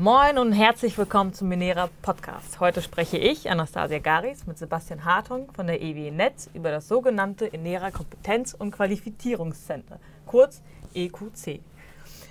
Moin 0.00 0.38
und 0.38 0.52
herzlich 0.52 0.96
willkommen 0.96 1.34
zum 1.34 1.50
Minera 1.50 1.90
Podcast. 2.00 2.58
Heute 2.58 2.80
spreche 2.80 3.18
ich, 3.18 3.50
Anastasia 3.50 3.98
Garis, 3.98 4.46
mit 4.46 4.56
Sebastian 4.56 5.04
Hartung 5.04 5.52
von 5.52 5.66
der 5.66 5.82
EW 5.82 6.10
Netz 6.10 6.48
über 6.54 6.70
das 6.70 6.88
sogenannte 6.88 7.52
Enera 7.52 7.90
Kompetenz- 7.90 8.54
und 8.54 8.70
Qualifizierungscenter, 8.70 10.00
kurz 10.24 10.62
EQC. 10.94 11.60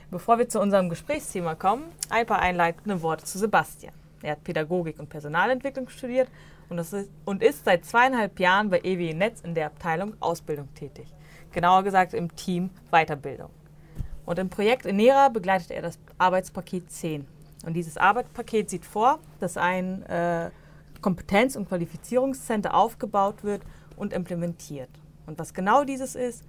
Bevor 0.10 0.40
wir 0.40 0.50
zu 0.50 0.60
unserem 0.60 0.90
Gesprächsthema 0.90 1.54
kommen, 1.54 1.84
ein 2.10 2.26
paar 2.26 2.40
einleitende 2.40 3.04
Worte 3.04 3.26
zu 3.26 3.38
Sebastian. 3.38 3.94
Er 4.24 4.32
hat 4.32 4.44
Pädagogik 4.44 5.00
und 5.00 5.10
Personalentwicklung 5.10 5.90
studiert 5.90 6.28
und 6.70 6.80
ist, 6.80 6.96
und 7.24 7.44
ist 7.44 7.66
seit 7.66 7.86
zweieinhalb 7.86 8.40
Jahren 8.40 8.72
bei 8.72 8.80
EW 8.80 9.14
Netz 9.14 9.42
in 9.42 9.54
der 9.54 9.68
Abteilung 9.68 10.16
Ausbildung 10.22 10.74
tätig. 10.74 11.06
Genauer 11.52 11.84
gesagt 11.84 12.16
im 12.16 12.36
Team 12.36 12.72
Weiterbildung. 12.90 13.52
Und 14.26 14.40
im 14.40 14.50
Projekt 14.50 14.88
Enera 14.88 15.30
begleitet 15.30 15.70
er 15.70 15.84
das 15.84 16.00
Arbeitspaket 16.18 16.92
10. 16.92 17.28
Und 17.66 17.74
dieses 17.74 17.98
Arbeitspaket 17.98 18.70
sieht 18.70 18.86
vor, 18.86 19.20
dass 19.40 19.58
ein 19.58 20.04
äh, 20.04 20.50
Kompetenz- 21.02 21.56
und 21.56 21.68
Qualifizierungscenter 21.68 22.74
aufgebaut 22.74 23.44
wird 23.44 23.62
und 23.96 24.14
implementiert. 24.14 24.90
Und 25.26 25.38
was 25.40 25.54
genau 25.54 25.84
dieses 25.84 26.16
ist 26.16 26.44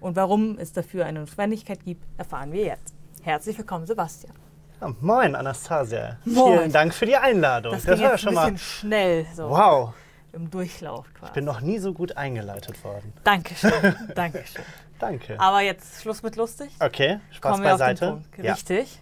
und 0.00 0.16
warum 0.16 0.58
es 0.58 0.72
dafür 0.72 1.06
eine 1.06 1.20
Notwendigkeit 1.20 1.84
gibt, 1.84 2.04
erfahren 2.18 2.52
wir 2.52 2.64
jetzt. 2.64 2.94
Herzlich 3.22 3.56
willkommen, 3.58 3.86
Sebastian. 3.86 4.34
Ja, 4.80 4.94
moin, 5.00 5.34
Anastasia. 5.34 6.16
Moin. 6.24 6.58
Vielen 6.58 6.72
Dank 6.72 6.94
für 6.94 7.06
die 7.06 7.16
Einladung. 7.16 7.72
Das, 7.72 7.84
das 7.84 8.00
war 8.00 8.12
ja 8.12 8.18
schon 8.18 8.36
ein 8.36 8.54
bisschen 8.54 8.58
schnell. 8.58 9.26
So 9.34 9.50
wow. 9.50 9.92
Im 10.32 10.50
Durchlauf 10.50 11.06
quasi. 11.12 11.26
Ich 11.30 11.34
bin 11.34 11.44
noch 11.44 11.60
nie 11.60 11.78
so 11.78 11.92
gut 11.92 12.16
eingeleitet 12.16 12.82
worden. 12.82 13.12
Dankeschön. 13.24 13.94
Dankeschön. 14.14 14.64
Danke. 14.98 15.38
Aber 15.40 15.60
jetzt 15.60 16.02
Schluss 16.02 16.22
mit 16.22 16.36
lustig. 16.36 16.70
Okay, 16.78 17.20
Spaß 17.32 17.52
Kommen 17.52 17.64
wir 17.64 17.70
beiseite. 17.72 18.12
Auf 18.12 18.18
den 18.18 18.22
Punkt. 18.30 18.50
Richtig. 18.50 19.00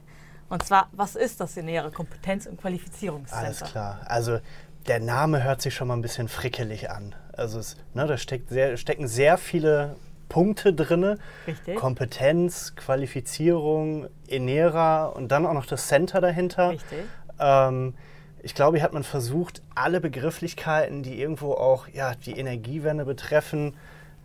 Und 0.49 0.63
zwar, 0.63 0.89
was 0.93 1.15
ist 1.15 1.41
das 1.41 1.57
Nähere 1.57 1.91
Kompetenz- 1.91 2.47
und 2.47 2.61
Qualifizierungscenter? 2.61 3.45
Alles 3.45 3.61
klar. 3.61 4.01
Also 4.07 4.41
der 4.87 5.01
Name 5.01 5.45
hört 5.45 5.61
sich 5.61 5.75
schon 5.75 5.89
mal 5.89 5.97
ein 5.97 6.03
bisschen 6.03 6.29
frickelig 6.29 6.91
an. 6.91 7.15
Also 7.33 7.59
es, 7.59 7.77
ne, 7.95 8.07
da 8.07 8.17
steckt 8.17 8.49
sehr, 8.49 8.77
stecken 8.77 9.07
sehr 9.07 9.37
viele 9.37 9.97
Punkte 10.29 10.73
drin. 10.73 11.19
Richtig. 11.47 11.77
Kompetenz, 11.77 12.75
Qualifizierung, 12.77 14.09
Enera 14.27 15.07
und 15.07 15.29
dann 15.29 15.47
auch 15.47 15.53
noch 15.55 15.67
das 15.67 15.87
Center 15.89 16.21
dahinter. 16.21 16.71
Richtig. 16.71 17.05
Ähm, 17.39 17.95
ich 18.43 18.55
glaube, 18.55 18.79
hier 18.79 18.85
hat 18.85 18.93
man 18.93 19.05
versucht, 19.05 19.62
alle 19.75 20.01
Begrifflichkeiten, 20.01 21.03
die 21.03 21.21
irgendwo 21.21 21.53
auch 21.53 21.89
ja, 21.89 22.15
die 22.15 22.39
Energiewende 22.39 23.05
betreffen, 23.05 23.75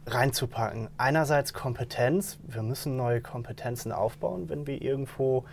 reinzupacken. 0.05 0.89
Einerseits 0.97 1.53
Kompetenz. 1.53 2.37
Wir 2.47 2.61
müssen 2.61 2.95
neue 2.95 3.21
Kompetenzen 3.21 3.91
aufbauen, 3.91 4.49
wenn 4.49 4.67
wir 4.67 4.81
irgendwo 4.81 5.45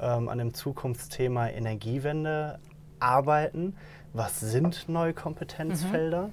ähm, 0.00 0.28
an 0.28 0.38
dem 0.38 0.54
Zukunftsthema 0.54 1.48
Energiewende 1.48 2.58
arbeiten. 2.98 3.76
Was 4.12 4.40
sind 4.40 4.88
neue 4.88 5.14
Kompetenzfelder? 5.14 6.28
Mhm. 6.28 6.32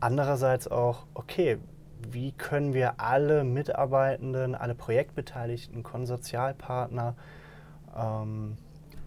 Andererseits 0.00 0.68
auch, 0.68 1.06
okay, 1.14 1.58
wie 2.10 2.32
können 2.32 2.74
wir 2.74 3.00
alle 3.00 3.44
Mitarbeitenden, 3.44 4.54
alle 4.54 4.74
Projektbeteiligten, 4.74 5.82
Konsortialpartner, 5.82 7.14
ähm, 7.96 8.56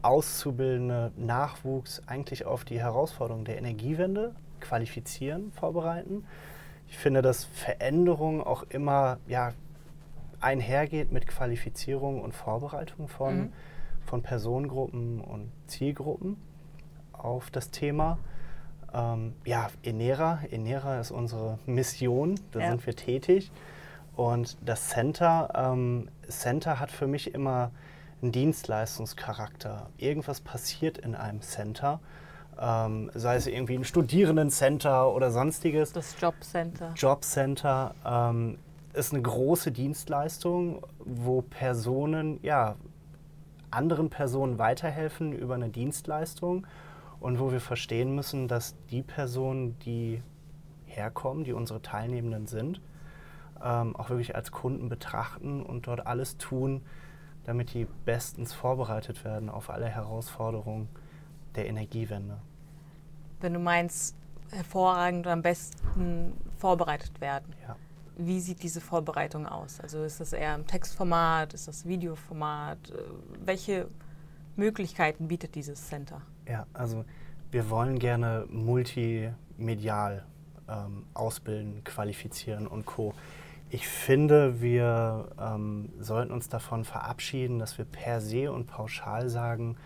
Auszubildende, 0.01 1.11
Nachwuchs 1.17 2.01
eigentlich 2.07 2.45
auf 2.45 2.63
die 2.63 2.79
Herausforderungen 2.79 3.45
der 3.45 3.57
Energiewende 3.57 4.33
qualifizieren, 4.59 5.51
vorbereiten? 5.51 6.25
Ich 6.87 6.97
finde, 6.97 7.21
dass 7.21 7.45
Veränderung 7.45 8.41
auch 8.41 8.63
immer 8.69 9.19
ja, 9.27 9.53
einhergeht 10.41 11.11
mit 11.11 11.27
Qualifizierung 11.27 12.21
und 12.21 12.33
Vorbereitung 12.33 13.07
von, 13.07 13.37
mhm. 13.37 13.53
Von 14.09 14.23
Personengruppen 14.23 15.21
und 15.21 15.51
Zielgruppen 15.67 16.35
auf 17.13 17.51
das 17.51 17.69
Thema. 17.69 18.17
Ähm, 18.91 19.35
ja, 19.45 19.69
Enera. 19.83 20.39
Enera 20.49 20.99
ist 20.99 21.11
unsere 21.11 21.59
Mission, 21.67 22.39
da 22.51 22.59
ja. 22.59 22.69
sind 22.71 22.85
wir 22.87 22.95
tätig. 22.95 23.51
Und 24.15 24.57
das 24.65 24.89
Center, 24.89 25.51
ähm, 25.53 26.09
Center 26.27 26.79
hat 26.79 26.89
für 26.89 27.05
mich 27.05 27.35
immer 27.35 27.69
einen 28.21 28.31
Dienstleistungscharakter. 28.31 29.89
Irgendwas 29.97 30.41
passiert 30.41 30.97
in 30.97 31.13
einem 31.13 31.41
Center 31.41 31.99
ähm, 32.61 33.09
sei 33.13 33.37
es 33.37 33.47
irgendwie 33.47 33.75
ein 33.75 33.85
Studierendencenter 33.85 35.13
oder 35.13 35.31
sonstiges. 35.31 35.93
Das 35.93 36.19
Jobcenter. 36.19 36.93
Jobcenter 36.97 37.95
ähm, 38.05 38.57
ist 38.93 39.13
eine 39.13 39.21
große 39.21 39.71
Dienstleistung, 39.71 40.85
wo 40.99 41.41
Personen, 41.41 42.39
ja, 42.41 42.75
anderen 43.71 44.09
Personen 44.09 44.59
weiterhelfen 44.59 45.33
über 45.33 45.55
eine 45.55 45.69
Dienstleistung 45.69 46.65
und 47.19 47.39
wo 47.39 47.51
wir 47.51 47.61
verstehen 47.61 48.15
müssen, 48.15 48.47
dass 48.47 48.75
die 48.91 49.01
Personen, 49.01 49.77
die 49.79 50.21
herkommen, 50.85 51.43
die 51.43 51.53
unsere 51.53 51.81
Teilnehmenden 51.81 52.47
sind, 52.47 52.81
ähm, 53.63 53.95
auch 53.95 54.09
wirklich 54.09 54.35
als 54.35 54.51
Kunden 54.51 54.89
betrachten 54.89 55.63
und 55.63 55.87
dort 55.87 56.07
alles 56.07 56.37
tun, 56.37 56.81
damit 57.43 57.73
die 57.73 57.87
bestens 58.05 58.53
vorbereitet 58.53 59.23
werden 59.23 59.49
auf 59.49 59.69
alle 59.69 59.87
Herausforderungen 59.87 60.87
der 61.55 61.67
Energiewende 61.67 62.39
wenn 63.41 63.53
du 63.53 63.59
meinst, 63.59 64.15
hervorragend 64.51 65.25
und 65.27 65.31
am 65.31 65.41
besten 65.41 66.33
vorbereitet 66.57 67.21
werden. 67.21 67.53
Ja. 67.67 67.75
Wie 68.21 68.41
sieht 68.41 68.63
diese 68.63 68.81
Vorbereitung 68.81 69.47
aus? 69.47 69.79
Also 69.79 70.03
ist 70.03 70.19
das 70.19 70.33
eher 70.33 70.53
im 70.53 70.67
Textformat, 70.67 71.53
ist 71.53 71.69
das 71.69 71.85
Videoformat? 71.85 72.91
Äh, 72.91 72.95
welche 73.45 73.87
Möglichkeiten 74.57 75.29
bietet 75.29 75.55
dieses 75.55 75.87
Center? 75.87 76.21
Ja, 76.45 76.67
also 76.73 77.05
wir 77.49 77.69
wollen 77.69 77.97
gerne 77.97 78.45
multimedial 78.49 80.25
ähm, 80.67 81.05
ausbilden, 81.13 81.83
qualifizieren 81.85 82.67
und 82.67 82.85
co. 82.85 83.13
Ich 83.69 83.87
finde, 83.87 84.61
wir 84.61 85.29
ähm, 85.39 85.89
sollten 85.99 86.33
uns 86.33 86.49
davon 86.49 86.83
verabschieden, 86.83 87.57
dass 87.57 87.77
wir 87.77 87.85
per 87.85 88.19
se 88.19 88.51
und 88.51 88.67
pauschal 88.67 89.29
sagen, 89.29 89.77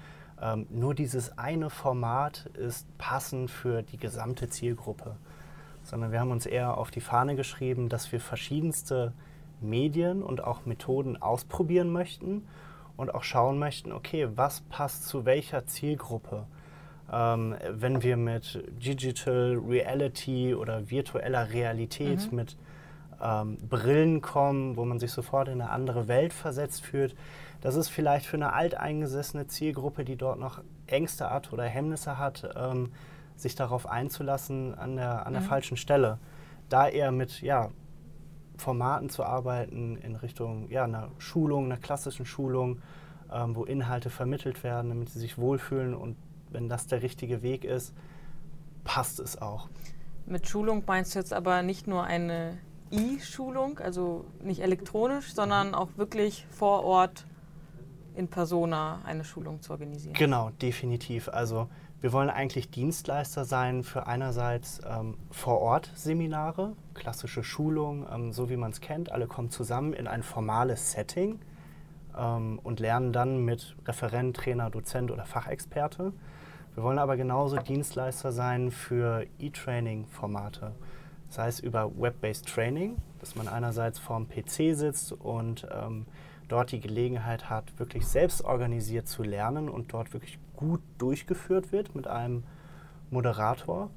ähm, 0.41 0.65
nur 0.69 0.95
dieses 0.95 1.37
eine 1.37 1.69
Format 1.69 2.47
ist 2.53 2.85
passend 2.97 3.51
für 3.51 3.83
die 3.83 3.97
gesamte 3.97 4.49
Zielgruppe, 4.49 5.15
sondern 5.83 6.11
wir 6.11 6.19
haben 6.19 6.31
uns 6.31 6.45
eher 6.45 6.77
auf 6.77 6.91
die 6.91 7.01
Fahne 7.01 7.35
geschrieben, 7.35 7.89
dass 7.89 8.11
wir 8.11 8.19
verschiedenste 8.19 9.13
Medien 9.61 10.23
und 10.23 10.43
auch 10.43 10.65
Methoden 10.65 11.21
ausprobieren 11.21 11.91
möchten 11.91 12.47
und 12.97 13.13
auch 13.13 13.23
schauen 13.23 13.57
möchten, 13.57 13.91
okay, 13.91 14.27
was 14.35 14.61
passt 14.61 15.07
zu 15.07 15.25
welcher 15.25 15.65
Zielgruppe. 15.65 16.45
Ähm, 17.11 17.55
wenn 17.69 18.03
wir 18.03 18.17
mit 18.17 18.63
Digital 18.83 19.61
Reality 19.67 20.53
oder 20.53 20.89
virtueller 20.89 21.51
Realität 21.51 22.31
mhm. 22.31 22.35
mit 22.35 22.57
ähm, 23.21 23.57
Brillen 23.69 24.21
kommen, 24.21 24.77
wo 24.77 24.85
man 24.85 24.99
sich 24.99 25.11
sofort 25.11 25.47
in 25.47 25.61
eine 25.61 25.69
andere 25.69 26.07
Welt 26.07 26.33
versetzt 26.33 26.83
fühlt, 26.83 27.15
das 27.61 27.75
ist 27.75 27.89
vielleicht 27.89 28.25
für 28.25 28.37
eine 28.37 28.53
alteingesessene 28.53 29.47
Zielgruppe, 29.47 30.03
die 30.03 30.17
dort 30.17 30.39
noch 30.39 30.61
Ängste 30.87 31.29
hat 31.29 31.53
oder 31.53 31.63
Hemmnisse 31.63 32.17
hat, 32.17 32.49
ähm, 32.55 32.91
sich 33.43 33.55
darauf 33.55 33.87
einzulassen 33.87 34.73
an 34.73 34.95
der, 34.95 35.25
an 35.25 35.33
der 35.33 35.41
mhm. 35.41 35.45
falschen 35.45 35.77
Stelle. 35.77 36.17
Da 36.69 36.87
eher 36.87 37.11
mit 37.11 37.41
ja, 37.41 37.69
Formaten 38.57 39.09
zu 39.09 39.23
arbeiten 39.23 39.97
in 39.97 40.15
Richtung 40.15 40.69
ja, 40.69 40.85
einer 40.85 41.09
Schulung, 41.19 41.65
einer 41.65 41.77
klassischen 41.77 42.25
Schulung, 42.25 42.81
ähm, 43.31 43.55
wo 43.55 43.63
Inhalte 43.65 44.09
vermittelt 44.09 44.63
werden, 44.63 44.89
damit 44.89 45.09
sie 45.09 45.19
sich 45.19 45.37
wohlfühlen 45.37 45.93
und 45.93 46.17
wenn 46.49 46.69
das 46.69 46.87
der 46.87 47.01
richtige 47.01 47.41
Weg 47.41 47.65
ist, 47.65 47.93
passt 48.83 49.19
es 49.19 49.41
auch. 49.41 49.69
Mit 50.25 50.47
Schulung 50.47 50.83
meinst 50.85 51.15
du 51.15 51.19
jetzt 51.19 51.33
aber 51.33 51.63
nicht 51.63 51.87
nur 51.87 52.03
eine 52.03 52.57
E-Schulung, 52.91 53.79
also 53.79 54.25
nicht 54.41 54.61
elektronisch, 54.61 55.33
sondern 55.33 55.73
auch 55.73 55.89
wirklich 55.97 56.45
vor 56.49 56.83
Ort 56.83 57.25
in 58.15 58.27
Persona 58.27 59.01
eine 59.03 59.23
Schulung 59.23 59.61
zu 59.61 59.71
organisieren. 59.71 60.13
Genau, 60.13 60.51
definitiv. 60.61 61.27
Also 61.29 61.67
wir 62.03 62.11
wollen 62.11 62.29
eigentlich 62.29 62.69
Dienstleister 62.69 63.45
sein 63.45 63.81
für 63.81 64.07
einerseits 64.07 64.81
ähm, 64.85 65.15
Vor-Ort-Seminare, 65.31 66.75
klassische 66.95 67.45
Schulungen, 67.45 68.05
ähm, 68.13 68.33
so 68.33 68.49
wie 68.49 68.57
man 68.57 68.71
es 68.71 68.81
kennt. 68.81 69.09
Alle 69.09 69.25
kommen 69.25 69.49
zusammen 69.49 69.93
in 69.93 70.07
ein 70.07 70.21
formales 70.21 70.91
Setting 70.91 71.39
ähm, 72.17 72.59
und 72.61 72.81
lernen 72.81 73.13
dann 73.13 73.45
mit 73.45 73.77
Referent, 73.87 74.35
Trainer, 74.35 74.69
Dozent 74.69 75.11
oder 75.11 75.23
Fachexperte. 75.23 76.11
Wir 76.75 76.83
wollen 76.83 76.99
aber 76.99 77.15
genauso 77.15 77.55
Dienstleister 77.55 78.33
sein 78.33 78.69
für 78.69 79.25
E-Training-Formate. 79.39 80.73
Das 81.29 81.37
heißt 81.37 81.63
über 81.63 81.89
Web-Based 81.97 82.53
Training, 82.53 82.97
dass 83.21 83.37
man 83.37 83.47
einerseits 83.47 83.97
vorm 83.97 84.27
PC 84.27 84.75
sitzt 84.75 85.13
und 85.13 85.65
ähm, 85.71 86.05
dort 86.47 86.71
die 86.71 86.79
Gelegenheit 86.79 87.49
hat, 87.49 87.77
wirklich 87.79 88.07
selbst 88.07 88.43
organisiert 88.43 89.07
zu 89.07 89.23
lernen 89.23 89.69
und 89.69 89.93
dort 89.93 90.13
wirklich 90.13 90.39
gut 90.55 90.81
durchgeführt 90.97 91.71
wird 91.71 91.95
mit 91.95 92.07
einem 92.07 92.43
Moderator. 93.09 93.89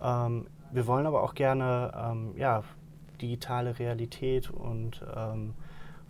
Ähm, 0.00 0.46
wir 0.72 0.86
wollen 0.86 1.06
aber 1.06 1.22
auch 1.22 1.34
gerne 1.34 1.92
ähm, 1.96 2.34
ja, 2.36 2.62
digitale 3.20 3.78
Realität 3.78 4.50
und 4.50 5.04
ähm, 5.14 5.54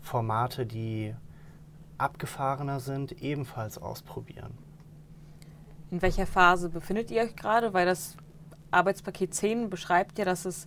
Formate, 0.00 0.66
die 0.66 1.14
abgefahrener 1.98 2.80
sind, 2.80 3.12
ebenfalls 3.22 3.78
ausprobieren. 3.78 4.58
In 5.90 6.02
welcher 6.02 6.26
Phase 6.26 6.68
befindet 6.68 7.10
ihr 7.10 7.22
euch 7.22 7.36
gerade? 7.36 7.74
Weil 7.74 7.86
das 7.86 8.16
Arbeitspaket 8.70 9.34
10 9.34 9.70
beschreibt 9.70 10.18
ja, 10.18 10.24
dass 10.24 10.44
es, 10.44 10.66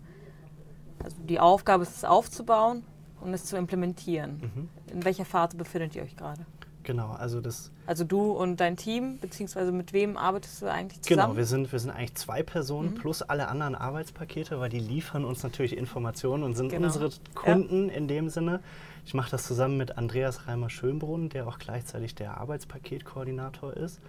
also 1.04 1.18
die 1.24 1.40
Aufgabe 1.40 1.84
ist, 1.84 1.96
es 1.96 2.06
aufzubauen 2.06 2.84
und 3.22 3.34
es 3.34 3.46
zu 3.46 3.58
implementieren. 3.58 4.42
Mhm. 4.42 4.70
In 4.94 5.06
welcher 5.06 5.26
Phase 5.26 5.58
befindet 5.58 5.96
ihr 5.96 6.04
euch 6.04 6.16
gerade? 6.16 6.46
Genau, 6.86 7.12
also 7.14 7.42
das. 7.42 7.72
Also 7.88 8.04
du 8.04 8.32
und 8.32 8.60
dein 8.60 8.78
Team, 8.78 9.18
beziehungsweise 9.20 9.72
mit 9.72 9.92
wem 9.92 10.18
arbeitest 10.18 10.62
du 10.62 10.68
eigentlich 10.68 11.02
genau, 11.02 11.08
zusammen? 11.08 11.22
Genau, 11.34 11.38
wir 11.38 11.46
sind, 11.46 11.72
wir 11.72 11.80
sind 11.80 11.90
eigentlich 11.90 12.14
zwei 12.14 12.44
Personen 12.44 12.92
mhm. 12.92 12.96
plus 12.96 13.24
alle 13.24 13.48
anderen 13.48 13.74
Arbeitspakete, 13.74 14.60
weil 14.60 14.70
die 14.70 14.80
liefern 14.80 15.26
uns 15.26 15.42
natürlich 15.42 15.76
Informationen 15.76 16.44
und 16.44 16.56
sind 16.56 16.70
genau. 16.70 16.86
unsere 16.86 17.10
Kunden 17.34 17.90
ja. 17.90 17.96
in 17.96 18.08
dem 18.08 18.30
Sinne. 18.30 18.62
Ich 19.04 19.16
mache 19.16 19.32
das 19.32 19.46
zusammen 19.46 19.78
mit 19.78 19.98
Andreas 19.98 20.48
Reimer-Schönbrunn, 20.48 21.30
der 21.30 21.48
auch 21.48 21.58
gleichzeitig 21.58 22.14
der 22.14 22.38
Arbeitspaketkoordinator 22.38 23.74
ist. 23.74 24.00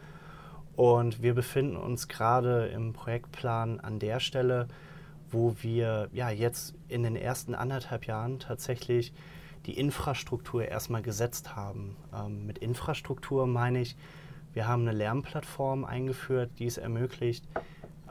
Und 0.77 1.23
wir 1.23 1.35
befinden 1.35 1.77
uns 1.77 2.09
gerade 2.09 2.67
im 2.67 2.93
Projektplan 2.93 3.81
an 3.81 3.99
der 3.99 4.21
Stelle, 4.21 4.69
wo 5.31 5.57
wir 5.61 6.09
ja 6.13 6.31
jetzt 6.31 6.75
in 6.89 7.03
den 7.03 7.17
ersten 7.17 7.55
anderthalb 7.55 8.07
Jahren 8.07 8.39
tatsächlich 8.39 9.13
die 9.67 9.79
Infrastruktur 9.79 10.65
erstmal 10.65 11.03
gesetzt 11.03 11.57
haben. 11.57 11.97
Ähm, 12.15 12.47
mit 12.47 12.59
Infrastruktur 12.59 13.47
meine 13.47 13.81
ich, 13.81 13.97
wir 14.53 14.67
haben 14.69 14.83
eine 14.83 14.97
Lernplattform 14.97 15.85
eingeführt, 15.85 16.53
die 16.59 16.67
es 16.67 16.79
ermöglicht, 16.79 17.45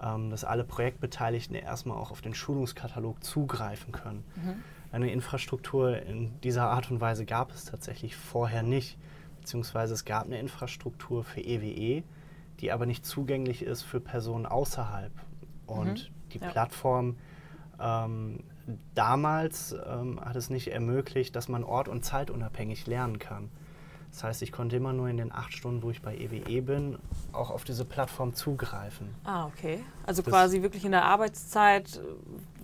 ähm, 0.01 0.29
dass 0.29 0.43
alle 0.43 0.63
Projektbeteiligten 0.63 1.55
erstmal 1.55 1.97
auch 1.97 2.11
auf 2.11 2.21
den 2.21 2.35
Schulungskatalog 2.35 3.23
zugreifen 3.23 3.91
können. 3.91 4.23
Mhm. 4.35 4.63
Eine 4.91 5.11
Infrastruktur 5.11 6.01
in 6.01 6.39
dieser 6.41 6.69
Art 6.69 6.91
und 6.91 7.01
Weise 7.01 7.25
gab 7.25 7.51
es 7.51 7.65
tatsächlich 7.65 8.15
vorher 8.15 8.63
nicht, 8.63 8.97
beziehungsweise 9.39 9.93
es 9.93 10.05
gab 10.05 10.25
eine 10.25 10.39
Infrastruktur 10.39 11.23
für 11.23 11.41
EWE, 11.41 11.97
e, 11.97 12.03
die 12.59 12.71
aber 12.71 12.85
nicht 12.85 13.05
zugänglich 13.05 13.63
ist 13.63 13.81
für 13.81 13.99
Personen 13.99 14.45
außerhalb. 14.45 15.11
Und 15.65 16.09
mhm. 16.09 16.24
Die 16.35 16.43
ja. 16.43 16.49
Plattform 16.49 17.17
ähm, 17.79 18.43
damals 18.93 19.75
ähm, 19.87 20.19
hat 20.23 20.35
es 20.35 20.49
nicht 20.49 20.67
ermöglicht, 20.67 21.35
dass 21.35 21.49
man 21.49 21.63
ort- 21.63 21.87
und 21.87 22.03
zeitunabhängig 22.03 22.87
lernen 22.87 23.19
kann. 23.19 23.49
Das 24.11 24.23
heißt, 24.23 24.41
ich 24.43 24.53
konnte 24.53 24.77
immer 24.77 24.93
nur 24.93 25.09
in 25.09 25.17
den 25.17 25.33
acht 25.33 25.51
Stunden, 25.51 25.83
wo 25.83 25.89
ich 25.91 26.01
bei 26.01 26.15
EWE 26.15 26.49
e 26.49 26.61
bin, 26.61 26.99
auch 27.33 27.51
auf 27.51 27.65
diese 27.65 27.83
Plattform 27.83 28.33
zugreifen. 28.33 29.09
Ah, 29.25 29.45
okay. 29.47 29.83
Also 30.05 30.21
das 30.21 30.31
quasi 30.31 30.61
wirklich 30.61 30.85
in 30.85 30.91
der 30.91 31.03
Arbeitszeit, 31.03 31.99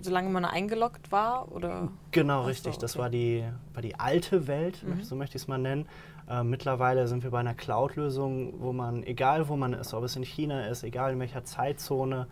solange 0.02 0.30
man 0.30 0.46
eingeloggt 0.46 1.12
war? 1.12 1.52
Oder? 1.52 1.90
Genau, 2.12 2.44
richtig. 2.44 2.74
okay. 2.74 2.82
Das 2.82 2.98
war 2.98 3.10
die, 3.10 3.44
war 3.74 3.82
die 3.82 4.00
alte 4.00 4.48
Welt, 4.48 4.82
mhm. 4.82 5.04
so 5.04 5.18
möchte 5.18 5.36
ich 5.36 5.44
es 5.44 5.48
mal 5.50 5.58
nennen. 5.58 5.90
Äh, 6.30 6.44
mittlerweile 6.44 7.06
sind 7.10 7.22
wir 7.24 7.32
bei 7.32 7.42
einer 7.42 7.54
Cloud-Lösung, 7.54 8.62
wo 8.62 8.72
man, 8.72 9.04
egal 9.04 9.50
wo 9.50 9.58
man 9.58 9.74
ist, 9.74 9.94
ob 9.94 10.06
es 10.06 10.16
in 10.16 10.24
China 10.24 10.68
ist, 10.68 10.84
egal 10.84 11.12
in 11.12 11.20
welcher 11.20 11.44
Zeitzone, 11.44 12.28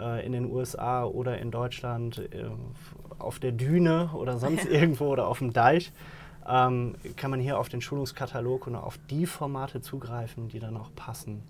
äh, 0.00 0.24
in 0.24 0.32
den 0.32 0.50
USA 0.50 1.04
oder 1.04 1.38
in 1.38 1.50
Deutschland, 1.50 2.18
äh, 2.18 2.46
auf 3.18 3.38
der 3.38 3.52
Düne 3.52 4.10
oder 4.14 4.38
sonst 4.38 4.64
irgendwo 4.70 5.06
oder 5.06 5.28
auf 5.28 5.38
dem 5.38 5.52
Deich, 5.52 5.92
ähm, 6.48 6.94
kann 7.16 7.30
man 7.30 7.40
hier 7.40 7.58
auf 7.58 7.68
den 7.68 7.80
Schulungskatalog 7.80 8.66
und 8.66 8.74
auf 8.74 8.98
die 9.10 9.26
Formate 9.26 9.82
zugreifen, 9.82 10.48
die 10.48 10.58
dann 10.58 10.76
auch 10.76 10.90
passen. 10.94 11.42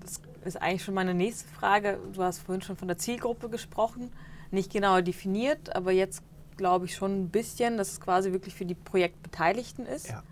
Das 0.00 0.20
ist 0.44 0.56
eigentlich 0.60 0.84
schon 0.84 0.94
meine 0.94 1.14
nächste 1.14 1.48
Frage. 1.48 1.98
Du 2.12 2.22
hast 2.22 2.40
vorhin 2.40 2.60
schon 2.60 2.76
von 2.76 2.88
der 2.88 2.98
Zielgruppe 2.98 3.48
gesprochen, 3.48 4.10
nicht 4.50 4.72
genauer 4.72 5.00
definiert, 5.00 5.74
aber 5.74 5.92
jetzt 5.92 6.22
glaube 6.56 6.84
ich 6.84 6.94
schon 6.94 7.22
ein 7.22 7.28
bisschen, 7.30 7.78
dass 7.78 7.92
es 7.92 8.00
quasi 8.00 8.32
wirklich 8.32 8.54
für 8.54 8.66
die 8.66 8.74
Projektbeteiligten 8.74 9.86
ist. 9.86 10.08
Ja. 10.08 10.22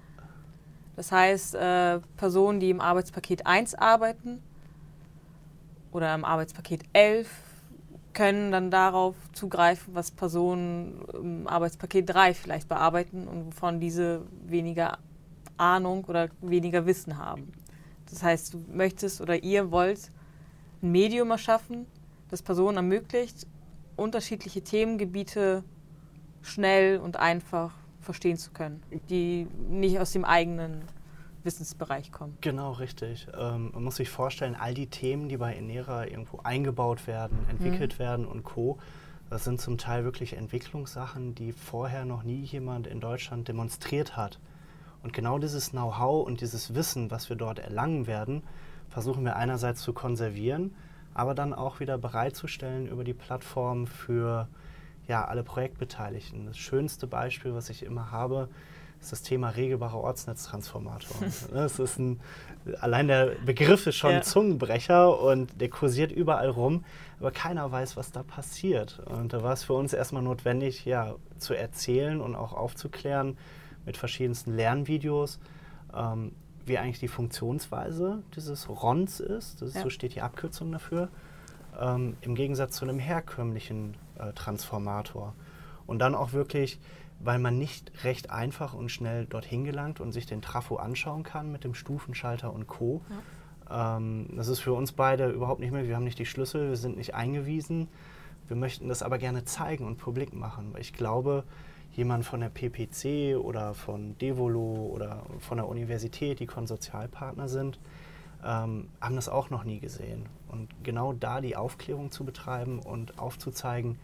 Das 0.96 1.10
heißt, 1.10 1.54
äh, 1.54 2.00
Personen, 2.16 2.60
die 2.60 2.68
im 2.68 2.80
Arbeitspaket 2.80 3.46
1 3.46 3.74
arbeiten 3.74 4.42
oder 5.92 6.14
im 6.14 6.24
Arbeitspaket 6.24 6.82
11 6.92 7.28
können 8.12 8.52
dann 8.52 8.70
darauf 8.70 9.14
zugreifen, 9.32 9.94
was 9.94 10.10
Personen 10.10 11.02
im 11.14 11.46
Arbeitspaket 11.46 12.08
3 12.10 12.34
vielleicht 12.34 12.68
bearbeiten 12.68 13.26
und 13.26 13.46
wovon 13.46 13.80
diese 13.80 14.22
weniger 14.46 14.98
Ahnung 15.56 16.04
oder 16.04 16.28
weniger 16.40 16.84
Wissen 16.86 17.18
haben. 17.18 17.52
Das 18.10 18.22
heißt, 18.22 18.54
du 18.54 18.64
möchtest 18.70 19.20
oder 19.20 19.42
ihr 19.42 19.70
wollt 19.70 20.10
ein 20.82 20.92
Medium 20.92 21.30
erschaffen, 21.30 21.86
das 22.28 22.42
Personen 22.42 22.76
ermöglicht, 22.76 23.46
unterschiedliche 23.96 24.62
Themengebiete 24.62 25.64
schnell 26.42 26.98
und 26.98 27.16
einfach 27.16 27.72
verstehen 28.00 28.36
zu 28.36 28.50
können, 28.50 28.82
die 29.08 29.46
nicht 29.68 29.98
aus 29.98 30.12
dem 30.12 30.24
eigenen 30.24 30.82
Wissensbereich 31.44 32.12
kommen. 32.12 32.36
Genau, 32.40 32.72
richtig. 32.72 33.26
Ähm, 33.36 33.70
man 33.72 33.84
muss 33.84 33.96
sich 33.96 34.10
vorstellen, 34.10 34.54
all 34.54 34.74
die 34.74 34.86
Themen, 34.86 35.28
die 35.28 35.36
bei 35.36 35.54
Enera 35.54 36.06
irgendwo 36.06 36.38
eingebaut 36.38 37.06
werden, 37.06 37.38
entwickelt 37.48 37.94
mhm. 37.94 37.98
werden 37.98 38.26
und 38.26 38.44
Co., 38.44 38.78
das 39.30 39.44
sind 39.44 39.62
zum 39.62 39.78
Teil 39.78 40.04
wirklich 40.04 40.36
Entwicklungssachen, 40.36 41.34
die 41.34 41.52
vorher 41.52 42.04
noch 42.04 42.22
nie 42.22 42.42
jemand 42.42 42.86
in 42.86 43.00
Deutschland 43.00 43.48
demonstriert 43.48 44.14
hat. 44.14 44.38
Und 45.02 45.14
genau 45.14 45.38
dieses 45.38 45.70
Know-how 45.70 46.26
und 46.26 46.42
dieses 46.42 46.74
Wissen, 46.74 47.10
was 47.10 47.30
wir 47.30 47.36
dort 47.36 47.58
erlangen 47.58 48.06
werden, 48.06 48.42
versuchen 48.90 49.24
wir 49.24 49.36
einerseits 49.36 49.80
zu 49.80 49.94
konservieren, 49.94 50.74
aber 51.14 51.34
dann 51.34 51.54
auch 51.54 51.80
wieder 51.80 51.96
bereitzustellen 51.96 52.86
über 52.86 53.04
die 53.04 53.14
Plattform 53.14 53.86
für 53.86 54.48
ja, 55.08 55.24
alle 55.24 55.42
Projektbeteiligten. 55.42 56.46
Das 56.46 56.58
schönste 56.58 57.06
Beispiel, 57.06 57.54
was 57.54 57.70
ich 57.70 57.84
immer 57.84 58.10
habe, 58.10 58.48
ist 59.02 59.10
das 59.10 59.22
Thema 59.22 59.50
regelbarer 59.50 59.98
Ortsnetztransformator. 59.98 61.16
das 61.52 61.78
ist 61.80 61.98
ein, 61.98 62.20
allein 62.80 63.08
der 63.08 63.32
Begriff 63.44 63.86
ist 63.88 63.96
schon 63.96 64.12
ja. 64.12 64.18
ein 64.18 64.22
Zungenbrecher 64.22 65.20
und 65.20 65.60
der 65.60 65.68
kursiert 65.68 66.12
überall 66.12 66.48
rum, 66.48 66.84
aber 67.18 67.32
keiner 67.32 67.70
weiß, 67.70 67.96
was 67.96 68.12
da 68.12 68.22
passiert. 68.22 69.00
Und 69.06 69.32
da 69.32 69.42
war 69.42 69.52
es 69.52 69.64
für 69.64 69.72
uns 69.72 69.92
erstmal 69.92 70.22
notwendig, 70.22 70.84
ja, 70.84 71.16
zu 71.38 71.54
erzählen 71.54 72.20
und 72.20 72.36
auch 72.36 72.52
aufzuklären 72.52 73.36
mit 73.84 73.96
verschiedensten 73.96 74.54
Lernvideos, 74.54 75.40
ähm, 75.92 76.32
wie 76.64 76.78
eigentlich 76.78 77.00
die 77.00 77.08
Funktionsweise 77.08 78.22
dieses 78.36 78.68
RONs 78.68 79.18
ist. 79.18 79.60
Das 79.62 79.74
ja. 79.74 79.82
So 79.82 79.90
steht 79.90 80.14
die 80.14 80.20
Abkürzung 80.20 80.70
dafür. 80.70 81.08
Ähm, 81.80 82.16
Im 82.20 82.36
Gegensatz 82.36 82.76
zu 82.76 82.84
einem 82.84 83.00
herkömmlichen 83.00 83.96
äh, 84.20 84.32
Transformator. 84.32 85.34
Und 85.86 85.98
dann 85.98 86.14
auch 86.14 86.32
wirklich 86.32 86.78
weil 87.24 87.38
man 87.38 87.58
nicht 87.58 87.92
recht 88.04 88.30
einfach 88.30 88.74
und 88.74 88.90
schnell 88.90 89.26
dorthin 89.26 89.64
gelangt 89.64 90.00
und 90.00 90.12
sich 90.12 90.26
den 90.26 90.42
Trafo 90.42 90.76
anschauen 90.76 91.22
kann 91.22 91.52
mit 91.52 91.64
dem 91.64 91.74
Stufenschalter 91.74 92.52
und 92.52 92.66
Co. 92.66 93.02
Ja. 93.70 93.96
Ähm, 93.96 94.28
das 94.36 94.48
ist 94.48 94.60
für 94.60 94.72
uns 94.72 94.92
beide 94.92 95.30
überhaupt 95.30 95.60
nicht 95.60 95.72
mehr. 95.72 95.86
Wir 95.86 95.96
haben 95.96 96.04
nicht 96.04 96.18
die 96.18 96.26
Schlüssel, 96.26 96.70
wir 96.70 96.76
sind 96.76 96.96
nicht 96.96 97.14
eingewiesen. 97.14 97.88
Wir 98.48 98.56
möchten 98.56 98.88
das 98.88 99.02
aber 99.02 99.18
gerne 99.18 99.44
zeigen 99.44 99.86
und 99.86 99.96
publik 99.96 100.34
machen, 100.34 100.72
weil 100.72 100.80
ich 100.80 100.92
glaube, 100.92 101.44
jemand 101.92 102.24
von 102.24 102.40
der 102.40 102.48
PPC 102.48 103.38
oder 103.38 103.74
von 103.74 104.18
Devolo 104.18 104.90
oder 104.92 105.22
von 105.38 105.58
der 105.58 105.68
Universität, 105.68 106.40
die 106.40 106.46
Konsortialpartner 106.46 107.48
sind, 107.48 107.78
ähm, 108.44 108.88
haben 109.00 109.14
das 109.14 109.28
auch 109.28 109.50
noch 109.50 109.64
nie 109.64 109.78
gesehen. 109.78 110.26
Und 110.48 110.68
genau 110.82 111.12
da 111.12 111.40
die 111.40 111.56
Aufklärung 111.56 112.10
zu 112.10 112.24
betreiben 112.24 112.78
und 112.80 113.18
aufzuzeigen, 113.18 113.98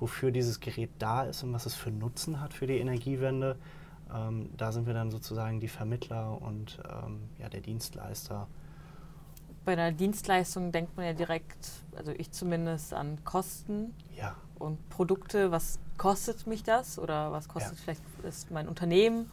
wofür 0.00 0.30
dieses 0.30 0.60
Gerät 0.60 0.90
da 0.98 1.24
ist 1.24 1.42
und 1.42 1.52
was 1.52 1.66
es 1.66 1.74
für 1.74 1.90
Nutzen 1.90 2.40
hat 2.40 2.54
für 2.54 2.66
die 2.66 2.78
Energiewende. 2.78 3.56
Ähm, 4.12 4.50
da 4.56 4.72
sind 4.72 4.86
wir 4.86 4.94
dann 4.94 5.10
sozusagen 5.10 5.60
die 5.60 5.68
Vermittler 5.68 6.40
und 6.40 6.80
ähm, 6.90 7.20
ja, 7.38 7.48
der 7.48 7.60
Dienstleister. 7.60 8.48
Bei 9.64 9.72
einer 9.72 9.92
Dienstleistung 9.92 10.72
denkt 10.72 10.96
man 10.96 11.06
ja 11.06 11.12
direkt, 11.12 11.70
also 11.94 12.12
ich 12.12 12.32
zumindest, 12.32 12.94
an 12.94 13.22
Kosten 13.24 13.94
ja. 14.16 14.34
und 14.58 14.88
Produkte. 14.88 15.52
Was 15.52 15.78
kostet 15.98 16.46
mich 16.46 16.62
das 16.62 16.98
oder 16.98 17.30
was 17.30 17.46
kostet 17.46 17.74
ja. 17.74 17.78
vielleicht 17.84 18.02
ist 18.24 18.50
mein 18.50 18.68
Unternehmen? 18.68 19.30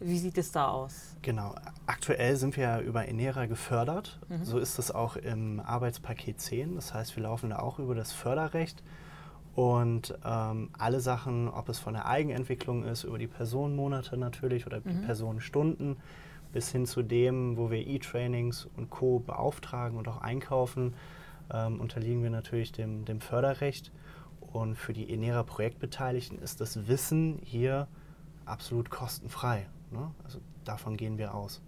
Wie 0.00 0.18
sieht 0.18 0.36
es 0.36 0.50
da 0.50 0.68
aus? 0.68 1.14
Genau. 1.22 1.54
Aktuell 1.86 2.34
sind 2.36 2.56
wir 2.56 2.64
ja 2.64 2.80
über 2.80 3.06
Enera 3.06 3.46
gefördert. 3.46 4.18
Mhm. 4.28 4.44
So 4.44 4.58
ist 4.58 4.78
es 4.80 4.90
auch 4.90 5.14
im 5.14 5.60
Arbeitspaket 5.60 6.40
10. 6.40 6.74
Das 6.74 6.92
heißt, 6.92 7.14
wir 7.14 7.22
laufen 7.22 7.50
da 7.50 7.60
auch 7.60 7.78
über 7.78 7.94
das 7.94 8.10
Förderrecht. 8.10 8.82
Und 9.54 10.18
ähm, 10.24 10.70
alle 10.78 11.00
Sachen, 11.00 11.48
ob 11.48 11.68
es 11.68 11.78
von 11.78 11.92
der 11.92 12.06
Eigenentwicklung 12.06 12.84
ist, 12.84 13.04
über 13.04 13.18
die 13.18 13.26
Personenmonate 13.26 14.16
natürlich 14.16 14.66
oder 14.66 14.80
die 14.80 14.94
mhm. 14.94 15.02
Personenstunden, 15.02 15.96
bis 16.52 16.70
hin 16.70 16.86
zu 16.86 17.02
dem, 17.02 17.56
wo 17.56 17.70
wir 17.70 17.86
E-Trainings 17.86 18.68
und 18.76 18.90
Co. 18.90 19.18
beauftragen 19.18 19.98
und 19.98 20.08
auch 20.08 20.22
einkaufen, 20.22 20.94
ähm, 21.52 21.80
unterliegen 21.80 22.22
wir 22.22 22.30
natürlich 22.30 22.72
dem, 22.72 23.04
dem 23.04 23.20
Förderrecht. 23.20 23.92
Und 24.40 24.76
für 24.76 24.92
die 24.92 25.12
Enera 25.12 25.42
Projektbeteiligten 25.42 26.38
ist 26.38 26.60
das 26.60 26.86
Wissen 26.86 27.38
hier 27.42 27.88
absolut 28.44 28.90
kostenfrei. 28.90 29.66
Ne? 29.90 30.10
Also 30.24 30.40
davon 30.64 30.96
gehen 30.96 31.18
wir 31.18 31.34
aus. 31.34 31.60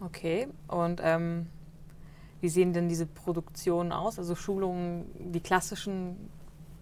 Okay, 0.00 0.48
und 0.68 1.00
ähm, 1.02 1.46
wie 2.40 2.48
sehen 2.48 2.72
denn 2.72 2.88
diese 2.88 3.06
Produktionen 3.06 3.92
aus? 3.92 4.18
Also 4.18 4.34
Schulungen, 4.34 5.06
die 5.32 5.40
klassischen 5.40 6.30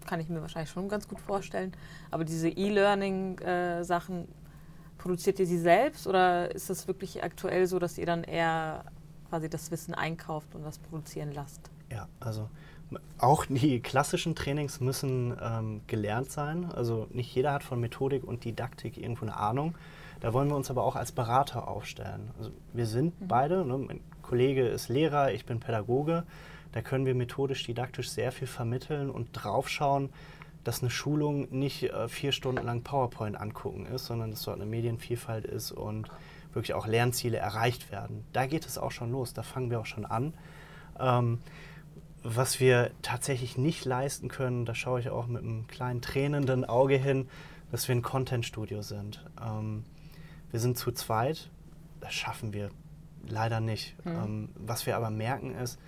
kann 0.05 0.19
ich 0.19 0.29
mir 0.29 0.41
wahrscheinlich 0.41 0.69
schon 0.69 0.87
ganz 0.87 1.07
gut 1.07 1.19
vorstellen. 1.19 1.73
Aber 2.11 2.23
diese 2.23 2.49
E-Learning-Sachen, 2.49 4.27
produziert 4.97 5.39
ihr 5.39 5.45
sie 5.45 5.59
selbst 5.59 6.07
oder 6.07 6.53
ist 6.53 6.69
es 6.69 6.87
wirklich 6.87 7.23
aktuell 7.23 7.67
so, 7.67 7.79
dass 7.79 7.97
ihr 7.97 8.05
dann 8.05 8.23
eher 8.23 8.85
quasi 9.29 9.49
das 9.49 9.69
Wissen 9.71 9.93
einkauft 9.93 10.55
und 10.55 10.63
das 10.63 10.79
produzieren 10.79 11.31
lasst? 11.31 11.69
Ja, 11.91 12.07
also 12.19 12.49
auch 13.17 13.45
die 13.45 13.79
klassischen 13.79 14.35
Trainings 14.35 14.79
müssen 14.79 15.35
ähm, 15.41 15.81
gelernt 15.87 16.31
sein. 16.31 16.71
Also 16.71 17.07
nicht 17.11 17.33
jeder 17.33 17.53
hat 17.53 17.63
von 17.63 17.79
Methodik 17.79 18.23
und 18.23 18.43
Didaktik 18.45 18.97
irgendwo 18.97 19.25
eine 19.25 19.37
Ahnung. 19.37 19.75
Da 20.21 20.33
wollen 20.33 20.49
wir 20.49 20.55
uns 20.55 20.69
aber 20.69 20.83
auch 20.83 20.95
als 20.95 21.11
Berater 21.11 21.67
aufstellen. 21.67 22.31
Also 22.37 22.51
wir 22.73 22.85
sind 22.85 23.19
mhm. 23.19 23.27
beide, 23.27 23.65
ne, 23.65 23.77
mein 23.77 23.99
Kollege 24.21 24.67
ist 24.67 24.89
Lehrer, 24.89 25.33
ich 25.33 25.45
bin 25.45 25.59
Pädagoge. 25.59 26.23
Da 26.75 26.81
können 26.81 27.05
wir 27.05 27.15
methodisch, 27.15 27.63
didaktisch 27.63 28.09
sehr 28.09 28.33
viel 28.33 28.47
vermitteln 28.47 29.09
und 29.09 29.29
draufschauen, 29.31 30.09
dass 30.65 30.81
eine 30.81 30.89
Schulung 30.89 31.47
nicht 31.49 31.83
äh, 31.83 32.09
vier 32.09 32.33
Stunden 32.33 32.65
lang 32.65 32.81
PowerPoint 32.83 33.39
angucken 33.39 33.85
ist, 33.85 34.07
sondern 34.07 34.31
dass 34.31 34.43
dort 34.43 34.57
eine 34.57 34.69
Medienvielfalt 34.69 35.45
ist 35.45 35.71
und 35.71 36.09
wirklich 36.51 36.73
auch 36.73 36.85
Lernziele 36.85 37.37
erreicht 37.37 37.93
werden. 37.93 38.25
Da 38.33 38.45
geht 38.45 38.65
es 38.65 38.77
auch 38.77 38.91
schon 38.91 39.09
los, 39.09 39.33
da 39.33 39.41
fangen 39.41 39.71
wir 39.71 39.79
auch 39.79 39.85
schon 39.85 40.05
an. 40.05 40.33
Ähm, 40.99 41.39
was 42.23 42.59
wir 42.59 42.91
tatsächlich 43.01 43.57
nicht 43.57 43.85
leisten 43.85 44.27
können, 44.27 44.65
da 44.65 44.75
schaue 44.75 44.99
ich 44.99 45.09
auch 45.09 45.27
mit 45.27 45.43
einem 45.43 45.67
kleinen 45.67 46.01
tränenden 46.01 46.65
Auge 46.65 46.97
hin, 46.97 47.29
dass 47.71 47.87
wir 47.87 47.95
ein 47.95 48.01
Content-Studio 48.01 48.81
sind. 48.81 49.25
Ähm, 49.41 49.85
wir 50.51 50.59
sind 50.59 50.77
zu 50.77 50.91
zweit, 50.91 51.49
das 52.01 52.13
schaffen 52.13 52.51
wir 52.51 52.69
leider 53.25 53.61
nicht. 53.61 53.95
Mhm. 54.03 54.11
Ähm, 54.11 54.49
was 54.55 54.85
wir 54.85 54.97
aber 54.97 55.09
merken 55.09 55.55
ist, 55.55 55.79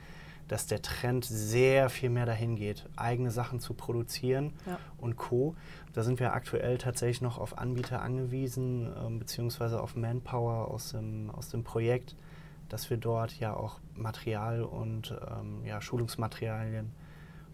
dass 0.47 0.65
der 0.65 0.81
Trend 0.81 1.25
sehr 1.25 1.89
viel 1.89 2.09
mehr 2.09 2.25
dahin 2.25 2.55
geht, 2.55 2.87
eigene 2.95 3.31
Sachen 3.31 3.59
zu 3.59 3.73
produzieren 3.73 4.53
ja. 4.65 4.79
und 4.97 5.17
Co. 5.17 5.55
Da 5.93 6.03
sind 6.03 6.19
wir 6.19 6.33
aktuell 6.33 6.77
tatsächlich 6.77 7.21
noch 7.21 7.37
auf 7.37 7.57
Anbieter 7.57 8.01
angewiesen, 8.01 8.93
ähm, 8.97 9.19
beziehungsweise 9.19 9.81
auf 9.81 9.95
Manpower 9.95 10.69
aus 10.69 10.91
dem, 10.91 11.29
aus 11.31 11.49
dem 11.49 11.63
Projekt, 11.63 12.15
dass 12.69 12.89
wir 12.89 12.97
dort 12.97 13.39
ja 13.39 13.53
auch 13.53 13.79
Material 13.95 14.63
und 14.63 15.15
ähm, 15.29 15.65
ja, 15.65 15.81
Schulungsmaterialien, 15.81 16.91